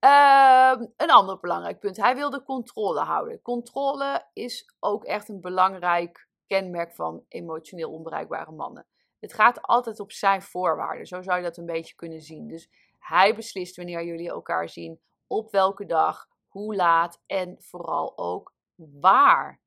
Ehm, 0.00 0.86
een 0.96 1.10
ander 1.10 1.40
belangrijk 1.40 1.78
punt. 1.78 1.96
Hij 1.96 2.14
wil 2.14 2.30
de 2.30 2.42
controle 2.42 3.00
houden. 3.00 3.42
Controle 3.42 4.28
is 4.32 4.74
ook 4.80 5.04
echt 5.04 5.28
een 5.28 5.40
belangrijk 5.40 6.28
kenmerk 6.46 6.94
van 6.94 7.24
emotioneel 7.28 7.90
onbereikbare 7.90 8.52
mannen. 8.52 8.86
Het 9.24 9.32
gaat 9.34 9.62
altijd 9.62 10.00
op 10.00 10.12
zijn 10.12 10.42
voorwaarden. 10.42 11.06
Zo 11.06 11.22
zou 11.22 11.36
je 11.36 11.42
dat 11.42 11.56
een 11.56 11.66
beetje 11.66 11.94
kunnen 11.94 12.20
zien. 12.20 12.48
Dus 12.48 12.68
hij 12.98 13.34
beslist 13.34 13.76
wanneer 13.76 14.04
jullie 14.04 14.28
elkaar 14.28 14.68
zien, 14.68 15.00
op 15.26 15.50
welke 15.50 15.86
dag, 15.86 16.28
hoe 16.48 16.74
laat 16.74 17.20
en 17.26 17.56
vooral 17.62 18.18
ook 18.18 18.54
waar. 18.76 19.60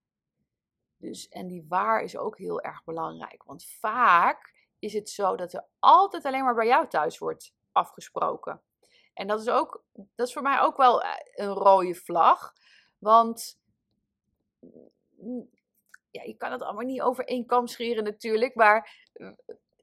Dus, 0.98 1.30
en 1.30 1.48
die 1.48 1.66
waar 1.68 2.02
is 2.02 2.18
ook 2.18 2.38
heel 2.38 2.62
erg 2.62 2.84
belangrijk. 2.84 3.44
Want 3.44 3.66
vaak 3.66 4.54
is 4.80 4.94
het 4.94 5.10
zo 5.10 5.36
dat 5.36 5.54
er 5.54 5.66
altijd 5.80 6.26
alleen 6.26 6.44
maar 6.44 6.56
bij 6.56 6.68
jou 6.68 6.88
thuis 6.88 7.18
wordt 7.18 7.54
afgesproken. 7.72 8.62
En 9.14 9.28
dat 9.28 9.40
is, 9.40 9.50
ook, 9.50 9.84
dat 10.16 10.28
is 10.28 10.34
voor 10.34 10.42
mij 10.42 10.60
ook 10.60 10.78
wel 10.78 11.02
eh, 11.02 11.10
een 11.32 11.54
rode 11.54 11.96
vlag. 11.96 12.54
Want 12.98 13.60
je 16.24 16.36
kan 16.38 16.52
het 16.52 16.62
allemaal 16.62 16.86
niet 16.86 17.02
over 17.02 17.26
één 17.26 17.46
kam 17.46 17.68
scheren 17.68 18.04
natuurlijk, 18.04 18.56
maar 18.56 19.08
eh, 19.14 19.28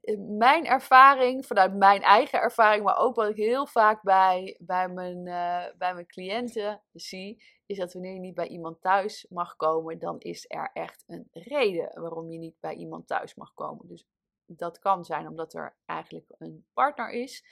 eh, 0.01 0.19
mijn 0.19 0.65
ervaring, 0.65 1.45
vanuit 1.45 1.75
mijn 1.75 2.01
eigen 2.01 2.41
ervaring, 2.41 2.83
maar 2.83 2.97
ook 2.97 3.15
wat 3.15 3.29
ik 3.29 3.35
heel 3.35 3.67
vaak 3.67 4.01
bij, 4.01 4.57
bij, 4.59 4.89
mijn, 4.89 5.17
uh, 5.27 5.65
bij 5.77 5.93
mijn 5.93 6.07
cliënten 6.07 6.81
zie, 6.91 7.43
is 7.65 7.77
dat 7.77 7.93
wanneer 7.93 8.13
je 8.13 8.19
niet 8.19 8.35
bij 8.35 8.47
iemand 8.47 8.81
thuis 8.81 9.25
mag 9.29 9.55
komen, 9.55 9.99
dan 9.99 10.19
is 10.19 10.45
er 10.47 10.69
echt 10.73 11.03
een 11.07 11.27
reden 11.31 12.01
waarom 12.01 12.31
je 12.31 12.37
niet 12.37 12.59
bij 12.59 12.73
iemand 12.73 13.07
thuis 13.07 13.35
mag 13.35 13.53
komen. 13.53 13.87
Dus 13.87 14.05
dat 14.45 14.79
kan 14.79 15.05
zijn 15.05 15.27
omdat 15.27 15.53
er 15.53 15.75
eigenlijk 15.85 16.25
een 16.37 16.65
partner 16.73 17.09
is. 17.09 17.43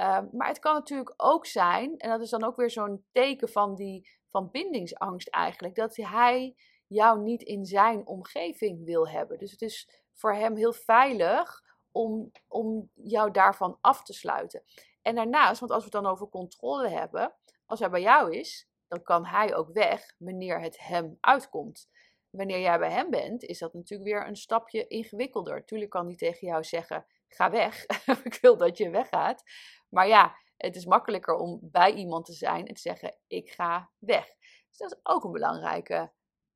Uh, 0.00 0.20
maar 0.32 0.48
het 0.48 0.58
kan 0.58 0.74
natuurlijk 0.74 1.14
ook 1.16 1.46
zijn, 1.46 1.96
en 1.96 2.10
dat 2.10 2.20
is 2.20 2.30
dan 2.30 2.44
ook 2.44 2.56
weer 2.56 2.70
zo'n 2.70 3.04
teken 3.12 3.48
van, 3.48 3.74
die, 3.74 4.10
van 4.30 4.50
bindingsangst 4.50 5.28
eigenlijk, 5.28 5.74
dat 5.74 5.96
hij 5.96 6.54
jou 6.86 7.20
niet 7.20 7.42
in 7.42 7.64
zijn 7.64 8.06
omgeving 8.06 8.84
wil 8.84 9.08
hebben. 9.08 9.38
Dus 9.38 9.50
het 9.50 9.62
is 9.62 9.88
voor 10.12 10.34
hem 10.34 10.56
heel 10.56 10.72
veilig 10.72 11.62
om, 11.92 12.30
om 12.48 12.90
jou 12.94 13.30
daarvan 13.30 13.78
af 13.80 14.02
te 14.02 14.12
sluiten. 14.12 14.62
En 15.02 15.14
daarnaast, 15.14 15.60
want 15.60 15.72
als 15.72 15.84
we 15.84 15.90
het 15.92 16.02
dan 16.02 16.12
over 16.12 16.28
controle 16.28 16.88
hebben, 16.88 17.34
als 17.66 17.80
hij 17.80 17.90
bij 17.90 18.00
jou 18.00 18.36
is, 18.36 18.68
dan 18.88 19.02
kan 19.02 19.26
hij 19.26 19.54
ook 19.54 19.72
weg 19.72 20.14
wanneer 20.18 20.60
het 20.60 20.78
hem 20.80 21.16
uitkomt. 21.20 21.88
Wanneer 22.30 22.60
jij 22.60 22.78
bij 22.78 22.90
hem 22.90 23.10
bent, 23.10 23.42
is 23.42 23.58
dat 23.58 23.74
natuurlijk 23.74 24.10
weer 24.10 24.26
een 24.26 24.36
stapje 24.36 24.86
ingewikkelder. 24.86 25.64
Tuurlijk 25.64 25.90
kan 25.90 26.06
hij 26.06 26.16
tegen 26.16 26.46
jou 26.46 26.64
zeggen: 26.64 27.06
ga 27.28 27.50
weg, 27.50 27.86
ik 28.24 28.38
wil 28.40 28.56
dat 28.56 28.78
je 28.78 28.90
weggaat. 28.90 29.42
Maar 29.88 30.08
ja, 30.08 30.36
het 30.56 30.76
is 30.76 30.86
makkelijker 30.86 31.34
om 31.34 31.58
bij 31.62 31.92
iemand 31.92 32.24
te 32.24 32.32
zijn 32.32 32.66
en 32.66 32.74
te 32.74 32.80
zeggen: 32.80 33.16
ik 33.26 33.50
ga 33.50 33.90
weg. 33.98 34.26
Dus 34.68 34.78
dat 34.78 34.92
is 34.92 34.98
ook 35.02 35.24
een 35.24 35.32
belangrijke 35.32 36.12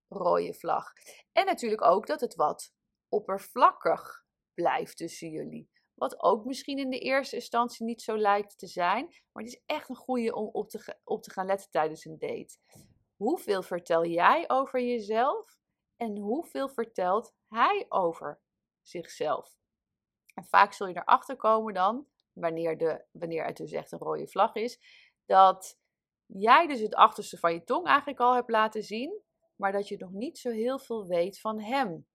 rode 0.08 0.54
vlag. 0.54 0.92
En 1.32 1.46
natuurlijk 1.46 1.82
ook 1.82 2.06
dat 2.06 2.20
het 2.20 2.34
wat 2.34 2.72
oppervlakkig 3.08 4.24
blijft 4.54 4.96
tussen 4.96 5.30
jullie. 5.30 5.70
Wat 5.94 6.22
ook 6.22 6.44
misschien 6.44 6.78
in 6.78 6.90
de 6.90 6.98
eerste 6.98 7.36
instantie 7.36 7.86
niet 7.86 8.02
zo 8.02 8.18
lijkt 8.18 8.58
te 8.58 8.66
zijn. 8.66 9.04
Maar 9.04 9.42
het 9.42 9.52
is 9.52 9.62
echt 9.66 9.88
een 9.88 9.96
goede 9.96 10.34
om 10.34 10.48
op 10.52 10.68
te, 10.68 10.98
op 11.04 11.22
te 11.22 11.30
gaan 11.30 11.46
letten 11.46 11.70
tijdens 11.70 12.04
een 12.04 12.18
date. 12.18 12.56
Hoeveel 13.16 13.62
vertel 13.62 14.04
jij 14.04 14.44
over 14.50 14.80
jezelf? 14.80 15.56
En 15.96 16.16
hoeveel 16.16 16.68
vertelt 16.68 17.34
hij 17.48 17.86
over 17.88 18.40
zichzelf? 18.82 19.56
En 20.34 20.44
vaak 20.44 20.72
zul 20.72 20.86
je 20.86 20.96
erachter 20.96 21.36
komen 21.36 21.74
dan, 21.74 22.06
wanneer, 22.32 22.78
de, 22.78 23.04
wanneer 23.12 23.44
het 23.44 23.56
dus 23.56 23.72
echt 23.72 23.92
een 23.92 23.98
rode 23.98 24.28
vlag 24.28 24.54
is, 24.54 24.80
dat 25.26 25.78
jij 26.26 26.66
dus 26.66 26.80
het 26.80 26.94
achterste 26.94 27.38
van 27.38 27.52
je 27.52 27.64
tong 27.64 27.86
eigenlijk 27.86 28.20
al 28.20 28.34
hebt 28.34 28.50
laten 28.50 28.82
zien 28.82 29.22
maar 29.58 29.72
dat 29.72 29.88
je 29.88 29.96
nog 29.96 30.12
niet 30.12 30.38
zo 30.38 30.50
heel 30.50 30.78
veel 30.78 31.06
weet 31.06 31.40
van 31.40 31.60
hem. 31.60 32.06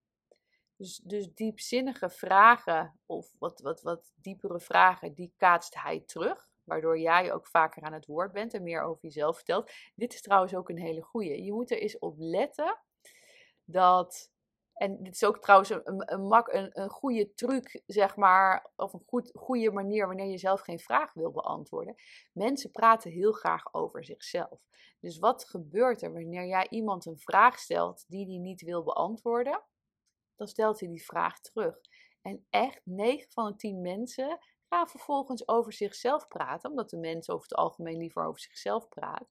Dus, 0.75 0.97
dus 0.97 1.34
diepzinnige 1.34 2.10
vragen 2.10 2.99
of 3.06 3.36
wat, 3.39 3.62
wat, 3.62 3.82
wat 3.82 4.13
diepere 4.15 4.60
vragen, 4.60 5.13
die 5.13 5.34
kaatst 5.38 5.82
hij 5.82 6.03
terug. 6.06 6.51
Waardoor 6.63 6.99
jij 6.99 7.34
ook 7.34 7.47
vaker 7.47 7.84
aan 7.84 7.93
het 7.93 8.06
woord 8.06 8.32
bent 8.32 8.53
en 8.53 8.63
meer 8.63 8.82
over 8.82 9.01
jezelf 9.01 9.36
vertelt. 9.36 9.71
Dit 9.95 10.13
is 10.13 10.21
trouwens 10.21 10.56
ook 10.56 10.69
een 10.69 10.79
hele 10.79 11.01
goeie. 11.01 11.43
Je 11.43 11.53
moet 11.53 11.71
er 11.71 11.82
eens 11.82 11.99
op 11.99 12.15
letten 12.17 12.79
dat 13.63 14.33
en 14.84 15.04
dit 15.04 15.13
is 15.13 15.24
ook 15.24 15.39
trouwens 15.39 15.69
een, 15.69 16.13
een, 16.13 16.28
mak, 16.28 16.48
een, 16.48 16.69
een 16.82 16.89
goede 16.89 17.34
truc, 17.34 17.82
zeg 17.86 18.15
maar, 18.15 18.72
of 18.76 18.93
een 18.93 19.04
goed, 19.06 19.32
goede 19.34 19.72
manier 19.72 20.08
wanneer 20.08 20.26
je 20.26 20.38
zelf 20.38 20.62
geen 20.62 20.80
vraag 20.80 21.13
wil 21.13 21.32
beantwoorden. 21.32 21.96
Mensen 22.34 22.72
praten 22.72 23.12
heel 23.12 23.32
graag 23.32 23.74
over 23.74 24.06
zichzelf. 24.06 24.60
Dus 25.00 25.19
wat 25.19 25.46
gebeurt 25.46 26.02
er 26.02 26.13
wanneer 26.13 26.46
jij 26.46 26.67
iemand 26.69 27.06
een 27.06 27.19
vraag 27.19 27.60
stelt 27.60 28.06
die 28.08 28.26
die 28.26 28.39
niet 28.39 28.62
wil 28.62 28.84
beantwoorden? 28.84 29.63
Dan 30.36 30.48
stelt 30.48 30.80
hij 30.80 30.89
die 30.89 31.06
vraag 31.06 31.39
terug. 31.39 31.76
En 32.22 32.46
echt 32.50 32.82
9 32.84 33.32
van 33.32 33.52
de 33.52 33.56
10 33.56 33.82
mensen 33.82 34.39
gaan 34.69 34.88
vervolgens 34.88 35.48
over 35.48 35.74
zichzelf 35.74 36.28
praten, 36.28 36.69
omdat 36.69 36.89
de 36.89 36.98
mensen 36.98 37.34
over 37.34 37.48
het 37.48 37.58
algemeen 37.58 37.98
liever 37.98 38.24
over 38.24 38.39
zichzelf 38.39 38.89
praat. 38.89 39.28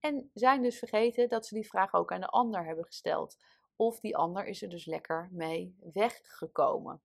En 0.00 0.30
zijn 0.34 0.62
dus 0.62 0.78
vergeten 0.78 1.28
dat 1.28 1.46
ze 1.46 1.54
die 1.54 1.68
vraag 1.68 1.94
ook 1.94 2.12
aan 2.12 2.20
de 2.20 2.26
ander 2.26 2.64
hebben 2.64 2.84
gesteld. 2.84 3.36
Of 3.80 4.00
die 4.00 4.16
ander 4.16 4.46
is 4.46 4.62
er 4.62 4.68
dus 4.68 4.86
lekker 4.86 5.28
mee 5.32 5.76
weggekomen. 5.92 7.02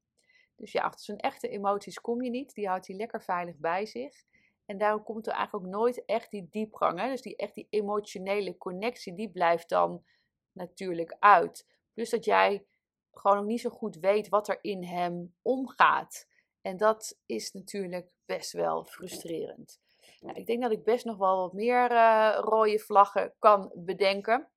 Dus 0.56 0.72
ja, 0.72 0.84
achter 0.84 1.06
zijn 1.06 1.18
echte 1.18 1.50
emoties 1.50 2.02
kom 2.02 2.24
je 2.24 2.30
niet. 2.30 2.54
Die 2.54 2.68
houdt 2.68 2.88
hij 2.88 2.96
lekker 2.96 3.22
veilig 3.22 3.58
bij 3.58 3.86
zich. 3.86 4.24
En 4.66 4.78
daarom 4.78 5.04
komt 5.04 5.28
er 5.28 5.34
eigenlijk 5.34 5.66
ook 5.66 5.72
nooit 5.72 6.06
echt 6.06 6.32
die 6.32 6.48
diepgang. 6.50 7.00
Hè? 7.00 7.10
Dus 7.10 7.22
die 7.22 7.36
echt 7.36 7.56
die 7.56 7.68
emotionele 7.70 8.58
connectie, 8.58 9.16
die 9.16 9.30
blijft 9.32 9.70
dan 9.70 10.04
natuurlijk 10.52 11.16
uit. 11.20 11.68
Plus 11.94 12.10
dat 12.10 12.26
jij 12.26 12.66
gewoon 13.12 13.38
ook 13.38 13.46
niet 13.46 13.62
zo 13.62 13.70
goed 13.70 13.96
weet 13.96 14.30
wat 14.30 14.48
er 14.48 14.58
in 14.62 14.84
hem 14.84 15.36
omgaat. 15.42 16.28
En 16.62 16.78
dat 16.78 17.20
is 17.26 17.52
natuurlijk 17.52 18.14
best 18.26 18.52
wel 18.52 18.86
frustrerend. 18.86 19.82
Nou, 20.20 20.38
ik 20.38 20.46
denk 20.46 20.62
dat 20.62 20.72
ik 20.72 20.84
best 20.84 21.06
nog 21.06 21.18
wel 21.18 21.38
wat 21.38 21.54
meer 21.54 21.92
uh, 21.92 22.38
rode 22.40 22.80
vlaggen 22.80 23.34
kan 23.40 23.72
bedenken. 23.76 24.48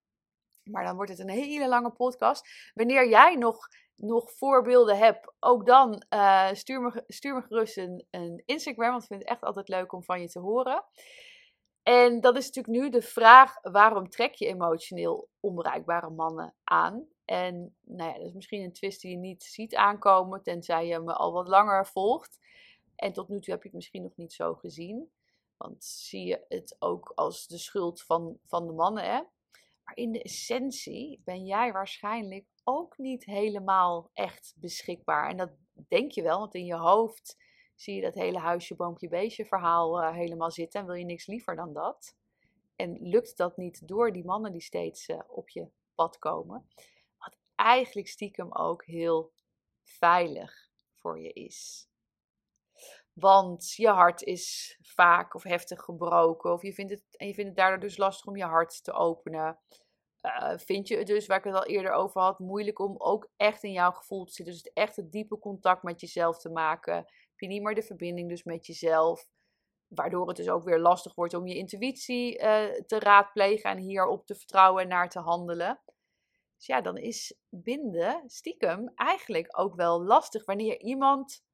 Maar 0.71 0.85
dan 0.85 0.95
wordt 0.95 1.11
het 1.11 1.19
een 1.19 1.29
hele 1.29 1.67
lange 1.67 1.91
podcast. 1.91 2.71
Wanneer 2.73 3.09
jij 3.09 3.35
nog, 3.35 3.67
nog 3.95 4.31
voorbeelden 4.31 4.97
hebt, 4.97 5.33
ook 5.39 5.65
dan 5.65 6.03
uh, 6.13 6.53
stuur, 6.53 6.81
me, 6.81 7.03
stuur 7.07 7.35
me 7.35 7.41
gerust 7.41 7.77
een, 7.77 8.05
een 8.09 8.43
Instagram. 8.45 8.89
Want 8.89 9.01
ik 9.01 9.07
vind 9.07 9.21
het 9.21 9.29
echt 9.29 9.43
altijd 9.43 9.67
leuk 9.67 9.93
om 9.93 10.03
van 10.03 10.21
je 10.21 10.29
te 10.29 10.39
horen. 10.39 10.83
En 11.83 12.21
dat 12.21 12.37
is 12.37 12.45
natuurlijk 12.45 12.83
nu 12.83 12.89
de 12.89 13.01
vraag: 13.01 13.57
waarom 13.61 14.09
trek 14.09 14.33
je 14.33 14.45
emotioneel 14.45 15.29
onbereikbare 15.39 16.09
mannen 16.09 16.55
aan? 16.63 17.07
En 17.25 17.75
nou 17.81 18.11
ja, 18.11 18.17
dat 18.17 18.27
is 18.27 18.33
misschien 18.33 18.63
een 18.63 18.73
twist 18.73 19.01
die 19.01 19.11
je 19.11 19.17
niet 19.17 19.43
ziet 19.43 19.75
aankomen, 19.75 20.43
tenzij 20.43 20.87
je 20.87 20.99
me 20.99 21.13
al 21.13 21.33
wat 21.33 21.47
langer 21.47 21.87
volgt. 21.87 22.39
En 22.95 23.13
tot 23.13 23.27
nu 23.27 23.39
toe 23.39 23.53
heb 23.53 23.61
je 23.61 23.67
het 23.67 23.77
misschien 23.77 24.03
nog 24.03 24.15
niet 24.15 24.33
zo 24.33 24.53
gezien. 24.53 25.11
Want 25.57 25.83
zie 25.83 26.25
je 26.25 26.45
het 26.47 26.75
ook 26.79 27.11
als 27.15 27.47
de 27.47 27.57
schuld 27.57 28.01
van, 28.01 28.37
van 28.45 28.67
de 28.67 28.73
mannen, 28.73 29.03
hè? 29.03 29.21
Maar 29.87 29.95
in 29.95 30.11
de 30.11 30.21
essentie 30.21 31.21
ben 31.23 31.45
jij 31.45 31.71
waarschijnlijk 31.71 32.45
ook 32.63 32.97
niet 32.97 33.25
helemaal 33.25 34.09
echt 34.13 34.53
beschikbaar. 34.57 35.29
En 35.29 35.37
dat 35.37 35.51
denk 35.87 36.11
je 36.11 36.21
wel, 36.21 36.39
want 36.39 36.55
in 36.55 36.65
je 36.65 36.75
hoofd 36.75 37.37
zie 37.75 37.95
je 37.95 38.01
dat 38.01 38.13
hele 38.13 38.39
huisje, 38.39 38.75
boompje, 38.75 39.07
beestje 39.07 39.45
verhaal 39.45 40.01
uh, 40.01 40.13
helemaal 40.13 40.51
zitten. 40.51 40.79
En 40.79 40.85
wil 40.85 40.95
je 40.95 41.05
niks 41.05 41.25
liever 41.27 41.55
dan 41.55 41.73
dat. 41.73 42.15
En 42.75 42.97
lukt 43.01 43.37
dat 43.37 43.57
niet 43.57 43.87
door 43.87 44.11
die 44.13 44.25
mannen 44.25 44.51
die 44.51 44.61
steeds 44.61 45.07
uh, 45.07 45.19
op 45.27 45.49
je 45.49 45.69
pad 45.95 46.17
komen. 46.19 46.67
Wat 47.17 47.37
eigenlijk 47.55 48.07
stiekem 48.07 48.53
ook 48.53 48.85
heel 48.85 49.31
veilig 49.83 50.71
voor 50.93 51.21
je 51.21 51.33
is. 51.33 51.89
Want 53.13 53.73
je 53.73 53.87
hart 53.87 54.21
is 54.21 54.77
vaak 54.97 55.35
of 55.35 55.43
heftig 55.43 55.81
gebroken. 55.81 56.53
Of 56.53 56.61
je 56.61 56.73
vindt 56.73 56.91
het, 56.91 57.03
en 57.11 57.27
je 57.27 57.33
vindt 57.33 57.49
het 57.49 57.59
daardoor 57.59 57.79
dus 57.79 57.97
lastig 57.97 58.25
om 58.25 58.37
je 58.37 58.43
hart 58.43 58.83
te 58.83 58.91
openen. 58.93 59.59
Uh, 60.21 60.57
vind 60.57 60.87
je 60.87 60.97
het 60.97 61.07
dus, 61.07 61.25
waar 61.25 61.37
ik 61.37 61.43
het 61.43 61.53
al 61.53 61.65
eerder 61.65 61.91
over 61.91 62.21
had, 62.21 62.39
moeilijk 62.39 62.79
om 62.79 62.95
ook 62.97 63.29
echt 63.35 63.63
in 63.63 63.71
jouw 63.71 63.91
gevoel 63.91 64.25
te 64.25 64.33
zitten. 64.33 64.53
Dus 64.53 64.71
echt 64.73 64.95
het 64.95 65.11
diepe 65.11 65.39
contact 65.39 65.83
met 65.83 66.01
jezelf 66.01 66.39
te 66.39 66.49
maken. 66.49 66.95
Heb 66.95 67.39
je 67.39 67.47
niet 67.47 67.61
meer 67.61 67.75
de 67.75 67.83
verbinding 67.83 68.29
dus 68.29 68.43
met 68.43 68.65
jezelf. 68.65 69.27
Waardoor 69.87 70.27
het 70.27 70.37
dus 70.37 70.49
ook 70.49 70.63
weer 70.63 70.79
lastig 70.79 71.15
wordt 71.15 71.33
om 71.33 71.47
je 71.47 71.55
intuïtie 71.55 72.39
uh, 72.39 72.65
te 72.85 72.99
raadplegen 72.99 73.69
en 73.69 73.77
hierop 73.77 74.25
te 74.25 74.35
vertrouwen 74.35 74.83
en 74.83 74.87
naar 74.87 75.09
te 75.09 75.19
handelen. 75.19 75.81
Dus 76.57 76.65
ja, 76.65 76.81
dan 76.81 76.97
is 76.97 77.37
binden 77.49 78.23
stiekem 78.25 78.91
eigenlijk 78.95 79.59
ook 79.59 79.75
wel 79.75 80.03
lastig 80.03 80.45
wanneer 80.45 80.79
iemand 80.79 81.45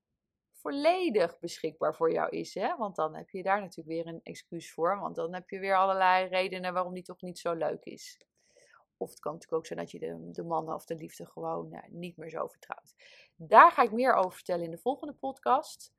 volledig 0.64 1.40
beschikbaar 1.40 1.96
voor 1.96 2.12
jou 2.12 2.30
is. 2.30 2.54
Hè? 2.54 2.76
Want 2.78 2.96
dan 2.96 3.16
heb 3.16 3.30
je 3.30 3.44
daar 3.44 3.62
natuurlijk 3.62 3.88
weer 3.88 4.14
een 4.14 4.24
excuus 4.24 4.74
voor. 4.74 5.00
Want 5.00 5.16
dan 5.16 5.34
heb 5.34 5.50
je 5.50 5.60
weer 5.60 5.78
allerlei 5.78 6.28
redenen 6.28 6.74
waarom 6.74 6.94
die 6.94 7.04
toch 7.04 7.22
niet 7.22 7.40
zo 7.40 7.54
leuk 7.54 7.84
is. 7.84 8.20
Of 8.98 9.10
het 9.10 9.20
kan 9.20 9.34
natuurlijk 9.34 9.60
ook 9.60 9.68
zijn 9.68 9.80
dat 9.80 9.92
je 9.92 10.32
de, 10.32 10.44
mannen 10.44 10.76
of 10.76 10.86
de 10.86 10.96
liefde 10.96 11.26
gewoon 11.26 11.70
nou, 11.70 11.86
niet 11.90 12.18
meer 12.18 12.30
zo 12.30 12.48
vertrouwt. 12.48 12.94
Daar 13.36 13.72
ga 13.72 13.84
ik 13.84 13.92
meer 13.92 14.14
over 14.14 14.32
vertellen 14.32 14.66
in 14.66 14.72
de 14.72 14.78
volgende 14.78 15.14
podcast. 15.14 15.94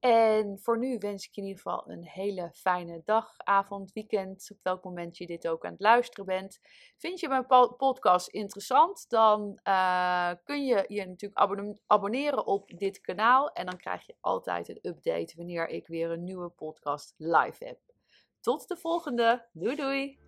En 0.00 0.58
voor 0.60 0.78
nu 0.78 0.98
wens 0.98 1.26
ik 1.26 1.34
je 1.34 1.40
in 1.40 1.46
ieder 1.46 1.62
geval 1.62 1.90
een 1.90 2.04
hele 2.04 2.50
fijne 2.52 3.02
dag, 3.04 3.32
avond, 3.36 3.92
weekend, 3.92 4.48
op 4.52 4.58
welk 4.62 4.84
moment 4.84 5.16
je 5.16 5.26
dit 5.26 5.48
ook 5.48 5.64
aan 5.64 5.72
het 5.72 5.80
luisteren 5.80 6.26
bent. 6.26 6.60
Vind 6.96 7.20
je 7.20 7.28
mijn 7.28 7.46
podcast 7.76 8.28
interessant, 8.28 9.04
dan 9.08 9.60
uh, 9.64 10.30
kun 10.44 10.64
je 10.64 10.84
je 10.88 11.06
natuurlijk 11.06 11.76
abonneren 11.86 12.46
op 12.46 12.78
dit 12.78 13.00
kanaal. 13.00 13.52
En 13.52 13.66
dan 13.66 13.76
krijg 13.76 14.06
je 14.06 14.16
altijd 14.20 14.68
een 14.68 14.78
update 14.82 15.36
wanneer 15.36 15.68
ik 15.68 15.86
weer 15.86 16.10
een 16.10 16.24
nieuwe 16.24 16.48
podcast 16.48 17.14
live 17.16 17.64
heb. 17.64 17.78
Tot 18.40 18.68
de 18.68 18.76
volgende. 18.76 19.46
Doei 19.52 19.76
doei! 19.76 20.27